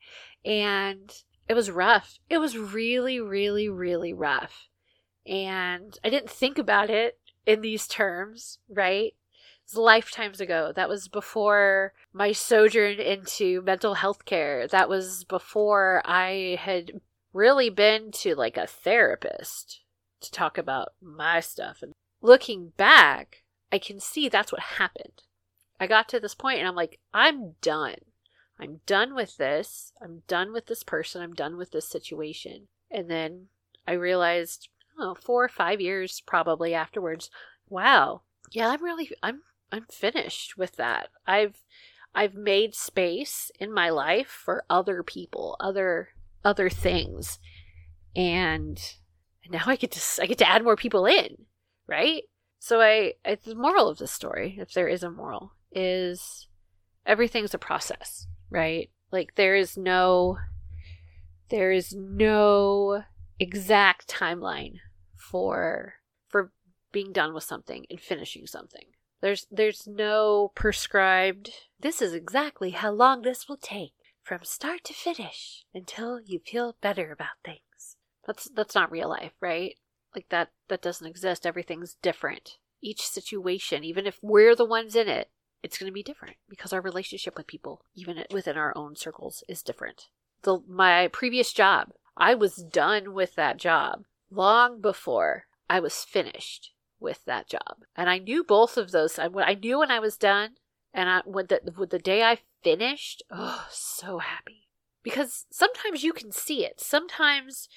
And 0.45 1.13
it 1.49 1.55
was 1.55 1.71
rough. 1.71 2.19
It 2.29 2.39
was 2.39 2.59
really, 2.59 3.21
really, 3.21 3.69
really 3.69 4.13
rough. 4.13 4.69
And 5.27 5.99
I 6.05 6.11
didn't 6.11 6.31
think 6.31 6.59
about 6.59 6.91
it 6.91 7.19
in 7.47 7.61
these 7.61 7.87
terms, 7.87 8.59
right? 8.69 9.15
It 9.15 9.73
was 9.73 9.77
lifetimes 9.77 10.41
ago. 10.41 10.73
That 10.75 10.89
was 10.89 11.09
before 11.09 11.95
my 12.13 12.33
sojourn 12.33 13.01
into 13.01 13.63
mental 13.63 13.95
health 13.95 14.25
care. 14.25 14.67
That 14.69 14.89
was 14.89 15.25
before 15.25 16.03
I 16.05 16.59
had 16.61 16.93
really 17.33 17.71
been 17.71 18.11
to 18.11 18.35
like 18.35 18.57
a 18.57 18.67
therapist 18.67 19.83
to 20.21 20.31
talk 20.31 20.59
about 20.59 20.95
my 21.01 21.41
stuff. 21.41 21.83
And 21.83 21.93
looking 22.21 22.73
back, 22.77 23.45
I 23.71 23.79
can 23.79 24.01
see 24.01 24.29
that's 24.29 24.53
what 24.53 24.63
happened. 24.63 25.23
I 25.79 25.87
got 25.87 26.09
to 26.11 26.21
this 26.21 26.35
point 26.35 26.59
and 26.59 26.67
I'm 26.67 26.75
like, 26.75 26.99
I'm 27.13 27.55
done. 27.61 27.97
I'm 28.59 28.81
done 28.87 29.15
with 29.15 29.37
this. 29.37 29.93
I'm 30.01 30.23
done 30.27 30.53
with 30.53 30.67
this 30.67 30.83
person. 30.83 31.23
I'm 31.23 31.35
done 31.35 31.57
with 31.57 31.73
this 31.73 31.89
situation. 31.89 32.69
And 32.91 33.11
then 33.11 33.47
I 33.87 33.93
realized, 33.93 34.69
oh, 34.99 35.15
four 35.15 35.45
or 35.45 35.49
five 35.49 35.81
years 35.81 36.23
probably 36.27 36.73
afterwards, 36.73 37.31
wow, 37.69 38.23
yeah, 38.53 38.69
I'm 38.69 38.83
really, 38.83 39.11
I'm, 39.23 39.43
I'm 39.71 39.87
finished 39.91 40.57
with 40.57 40.77
that. 40.77 41.09
I've, 41.27 41.63
I've 42.15 42.35
made 42.35 42.75
space 42.75 43.51
in 43.61 43.73
my 43.73 43.91
life 43.91 44.29
for 44.29 44.65
other 44.71 45.03
people, 45.03 45.57
other, 45.61 46.09
other 46.45 46.71
things. 46.71 47.39
And 48.15 48.81
now 49.51 49.65
I 49.67 49.77
get 49.77 49.91
to, 49.93 50.23
I 50.23 50.27
get 50.27 50.39
to 50.39 50.49
add 50.49 50.65
more 50.65 50.77
people 50.77 51.05
in, 51.05 51.45
right? 51.87 52.23
So 52.59 52.81
I, 52.81 53.15
I 53.25 53.35
the 53.35 53.55
moral 53.55 53.89
of 53.89 53.99
the 53.99 54.07
story, 54.07 54.57
if 54.59 54.73
there 54.73 54.89
is 54.89 55.03
a 55.03 55.11
moral, 55.11 55.53
is 55.71 56.49
everything's 57.05 57.53
a 57.53 57.59
process 57.59 58.27
right? 58.51 58.91
Like 59.11 59.35
there 59.35 59.55
is 59.55 59.77
no 59.77 60.39
there 61.49 61.71
is 61.71 61.95
no 61.95 63.05
exact 63.39 64.09
timeline 64.09 64.79
for 65.17 65.95
for 66.29 66.53
being 66.93 67.13
done 67.13 67.35
with 67.35 67.45
something 67.45 67.87
and 67.91 68.01
finishing 68.01 68.47
something. 68.47 68.87
There's 69.21 69.47
there's 69.51 69.87
no 69.87 70.53
prescribed 70.55 71.51
this 71.79 72.01
is 72.01 72.15
exactly 72.15 72.71
how 72.71 72.91
long 72.91 73.23
this 73.23 73.49
will 73.49 73.59
take 73.59 73.93
from 74.23 74.43
start 74.43 74.83
to 74.85 74.93
finish 74.93 75.65
until 75.75 76.21
you 76.21 76.41
feel 76.45 76.77
better 76.81 77.13
about 77.13 77.39
things. 77.45 77.97
That's 78.27 78.51
that's 78.55 78.75
not 78.75 78.91
real 78.91 79.09
life, 79.09 79.33
right? 79.41 79.77
Like 80.15 80.29
that 80.31 80.51
that 80.69 80.83
doesn't 80.83 81.07
exist. 81.07 81.47
Everything's 81.47 81.97
different. 82.03 82.59
Each 82.83 83.07
situation, 83.07 83.85
even 83.85 84.07
if 84.07 84.19
we're 84.23 84.55
the 84.55 84.65
ones 84.65 84.97
in 84.97 85.09
it, 85.09 85.31
it's 85.63 85.79
going 85.79 85.91
to 85.91 85.95
be 85.95 86.03
different 86.03 86.37
because 86.49 86.73
our 86.73 86.81
relationship 86.81 87.37
with 87.37 87.47
people, 87.47 87.83
even 87.95 88.23
within 88.31 88.57
our 88.57 88.77
own 88.77 88.97
circles, 88.97 89.43
is 89.49 89.63
different. 89.63 90.09
The, 90.43 90.61
my 90.69 91.09
previous 91.09 91.53
job, 91.53 91.93
I 92.17 92.35
was 92.35 92.57
done 92.57 93.15
with 93.15 93.35
that 93.35 93.57
job 93.57 94.05
long 94.31 94.81
before 94.81 95.47
I 95.69 95.81
was 95.81 96.05
finished 96.05 96.73
with 97.01 97.25
that 97.25 97.49
job. 97.49 97.85
And 97.95 98.09
I 98.09 98.19
knew 98.19 98.45
both 98.45 98.77
of 98.77 98.91
those. 98.91 99.19
I, 99.19 99.29
I 99.37 99.55
knew 99.55 99.81
when 99.81 99.91
I 99.91 99.99
was 99.99 100.17
done, 100.17 100.57
And 100.95 101.11
I, 101.11 101.21
with 101.27 101.49
the, 101.49 101.61
the 101.91 101.99
day 101.99 102.23
I 102.23 102.39
finished, 102.63 103.23
oh, 103.31 103.67
so 103.71 104.19
happy. 104.19 104.69
Because 105.03 105.45
sometimes 105.51 106.03
you 106.03 106.13
can 106.13 106.33
see 106.33 106.65
it. 106.65 106.81
Sometimes 106.81 107.69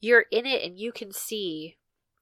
you're 0.00 0.26
in 0.30 0.46
it 0.46 0.62
and 0.62 0.78
you 0.78 0.92
can 0.92 1.12
see, 1.12 1.76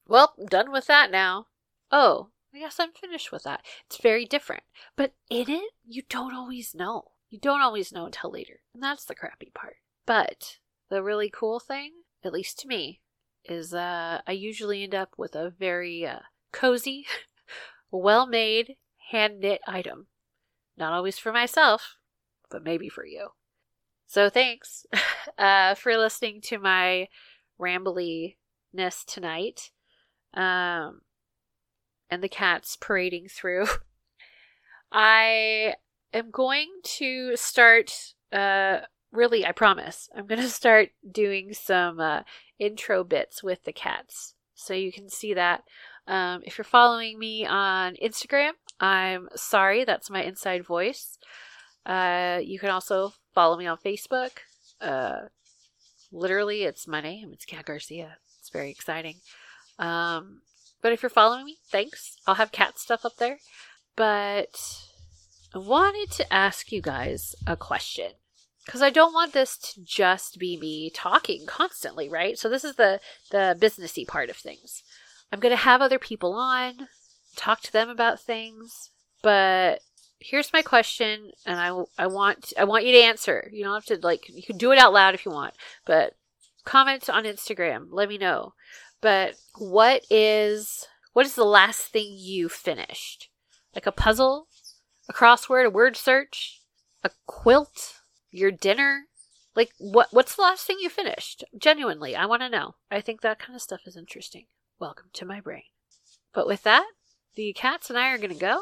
well, 0.07 0.33
done 0.49 0.71
with 0.71 0.87
that 0.87 1.11
now. 1.11 1.45
Oh, 1.91 2.29
I 2.53 2.59
guess 2.59 2.79
I'm 2.79 2.91
finished 2.91 3.31
with 3.31 3.43
that. 3.43 3.61
It's 3.85 4.01
very 4.01 4.25
different. 4.25 4.63
But 4.95 5.13
in 5.29 5.49
it, 5.49 5.71
you 5.87 6.03
don't 6.09 6.33
always 6.33 6.73
know. 6.73 7.11
You 7.29 7.39
don't 7.39 7.61
always 7.61 7.91
know 7.91 8.05
until 8.05 8.31
later. 8.31 8.61
And 8.73 8.81
that's 8.81 9.05
the 9.05 9.15
crappy 9.15 9.51
part. 9.53 9.77
But 10.05 10.57
the 10.89 11.03
really 11.03 11.29
cool 11.29 11.59
thing, 11.59 11.91
at 12.23 12.33
least 12.33 12.59
to 12.59 12.67
me, 12.67 13.01
is 13.45 13.73
uh, 13.73 14.21
I 14.25 14.31
usually 14.31 14.83
end 14.83 14.95
up 14.95 15.13
with 15.17 15.35
a 15.35 15.51
very 15.51 16.05
uh, 16.05 16.19
cozy, 16.51 17.05
well 17.91 18.25
made, 18.25 18.75
hand 19.11 19.39
knit 19.39 19.61
item. 19.67 20.07
Not 20.75 20.93
always 20.93 21.19
for 21.19 21.31
myself, 21.31 21.97
but 22.49 22.63
maybe 22.63 22.89
for 22.89 23.05
you. 23.05 23.29
So 24.07 24.29
thanks 24.29 24.87
uh, 25.37 25.75
for 25.75 25.95
listening 25.97 26.41
to 26.45 26.57
my 26.57 27.07
rambliness 27.59 29.05
tonight. 29.05 29.71
Um, 30.33 31.01
and 32.09 32.23
the 32.23 32.29
cats 32.29 32.77
parading 32.79 33.27
through. 33.29 33.67
I 34.91 35.75
am 36.13 36.31
going 36.31 36.69
to 36.83 37.35
start, 37.35 38.13
uh, 38.31 38.79
really, 39.11 39.45
I 39.45 39.51
promise, 39.51 40.09
I'm 40.15 40.27
going 40.27 40.41
to 40.41 40.49
start 40.49 40.89
doing 41.09 41.53
some 41.53 41.99
uh, 41.99 42.21
intro 42.57 43.03
bits 43.03 43.43
with 43.43 43.63
the 43.63 43.73
cats. 43.73 44.33
So 44.55 44.73
you 44.73 44.91
can 44.91 45.09
see 45.09 45.33
that. 45.35 45.63
Um, 46.07 46.41
if 46.43 46.57
you're 46.57 46.65
following 46.65 47.19
me 47.19 47.45
on 47.45 47.95
Instagram, 48.03 48.51
I'm 48.79 49.29
sorry, 49.35 49.85
that's 49.85 50.09
my 50.09 50.23
inside 50.23 50.65
voice. 50.65 51.17
Uh, 51.85 52.39
you 52.43 52.59
can 52.59 52.69
also 52.69 53.13
follow 53.33 53.57
me 53.57 53.67
on 53.67 53.77
Facebook. 53.77 54.31
Uh, 54.81 55.27
literally, 56.11 56.63
it's 56.63 56.87
my 56.87 57.01
name. 57.01 57.31
It's 57.33 57.45
Kat 57.45 57.65
Garcia. 57.65 58.17
It's 58.39 58.49
very 58.49 58.71
exciting. 58.71 59.15
Um, 59.77 60.41
but 60.81 60.91
if 60.91 61.01
you're 61.01 61.09
following 61.09 61.45
me, 61.45 61.57
thanks. 61.71 62.17
I'll 62.25 62.35
have 62.35 62.51
cat 62.51 62.79
stuff 62.79 63.05
up 63.05 63.17
there. 63.17 63.39
But 63.95 64.81
I 65.53 65.57
wanted 65.57 66.11
to 66.11 66.33
ask 66.33 66.71
you 66.71 66.81
guys 66.81 67.35
a 67.45 67.57
question. 67.57 68.11
Because 68.65 68.81
I 68.83 68.91
don't 68.91 69.13
want 69.13 69.33
this 69.33 69.57
to 69.57 69.83
just 69.83 70.37
be 70.37 70.55
me 70.55 70.91
talking 70.91 71.45
constantly, 71.47 72.07
right? 72.07 72.37
So 72.37 72.49
this 72.49 72.63
is 72.63 72.75
the 72.75 72.99
the 73.31 73.57
businessy 73.59 74.07
part 74.07 74.29
of 74.29 74.37
things. 74.37 74.83
I'm 75.31 75.39
going 75.39 75.55
to 75.55 75.63
have 75.63 75.81
other 75.81 75.99
people 75.99 76.33
on, 76.33 76.87
talk 77.35 77.61
to 77.61 77.73
them 77.73 77.89
about 77.89 78.19
things, 78.19 78.91
but 79.21 79.81
here's 80.19 80.53
my 80.53 80.61
question 80.61 81.31
and 81.45 81.59
I 81.59 82.03
I 82.03 82.07
want 82.07 82.53
I 82.57 82.65
want 82.65 82.85
you 82.85 82.91
to 82.93 82.99
answer. 82.99 83.49
You 83.51 83.63
don't 83.63 83.73
have 83.73 83.85
to 83.85 84.05
like 84.05 84.29
you 84.29 84.43
can 84.43 84.57
do 84.57 84.71
it 84.71 84.79
out 84.79 84.93
loud 84.93 85.15
if 85.15 85.25
you 85.25 85.31
want, 85.31 85.53
but 85.85 86.13
comment 86.65 87.09
on 87.09 87.23
Instagram. 87.23 87.87
Let 87.89 88.09
me 88.09 88.17
know. 88.17 88.53
But 89.01 89.35
what 89.57 90.03
is 90.09 90.87
what 91.13 91.25
is 91.25 91.35
the 91.35 91.45
last 91.45 91.87
thing 91.87 92.07
you 92.17 92.49
finished? 92.49 93.29
Like 93.73 93.85
a 93.85 93.91
puzzle, 93.91 94.47
a 95.07 95.13
crossword, 95.13 95.65
a 95.65 95.69
word 95.69 95.95
search, 95.95 96.61
a 97.03 97.11
quilt, 97.25 97.95
your 98.31 98.51
dinner? 98.51 99.05
Like 99.55 99.71
what 99.77 100.09
what's 100.11 100.35
the 100.35 100.41
last 100.41 100.65
thing 100.65 100.77
you 100.79 100.89
finished? 100.89 101.43
Genuinely, 101.57 102.15
I 102.15 102.25
want 102.25 102.41
to 102.41 102.49
know. 102.49 102.75
I 102.91 103.01
think 103.01 103.21
that 103.21 103.39
kind 103.39 103.55
of 103.55 103.61
stuff 103.61 103.81
is 103.85 103.97
interesting. 103.97 104.45
Welcome 104.79 105.09
to 105.13 105.25
my 105.25 105.39
brain. 105.39 105.63
But 106.33 106.47
with 106.47 106.63
that, 106.63 106.85
the 107.35 107.53
cats 107.53 107.89
and 107.89 107.97
I 107.97 108.09
are 108.09 108.17
going 108.17 108.33
to 108.33 108.35
go, 108.35 108.61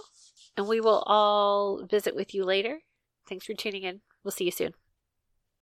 and 0.56 0.68
we 0.68 0.80
will 0.80 1.04
all 1.06 1.86
visit 1.86 2.16
with 2.16 2.34
you 2.34 2.44
later. 2.44 2.80
Thanks 3.28 3.46
for 3.46 3.54
tuning 3.54 3.84
in. 3.84 4.02
We'll 4.24 4.32
see 4.32 4.46
you 4.46 4.52
soon. 4.52 4.74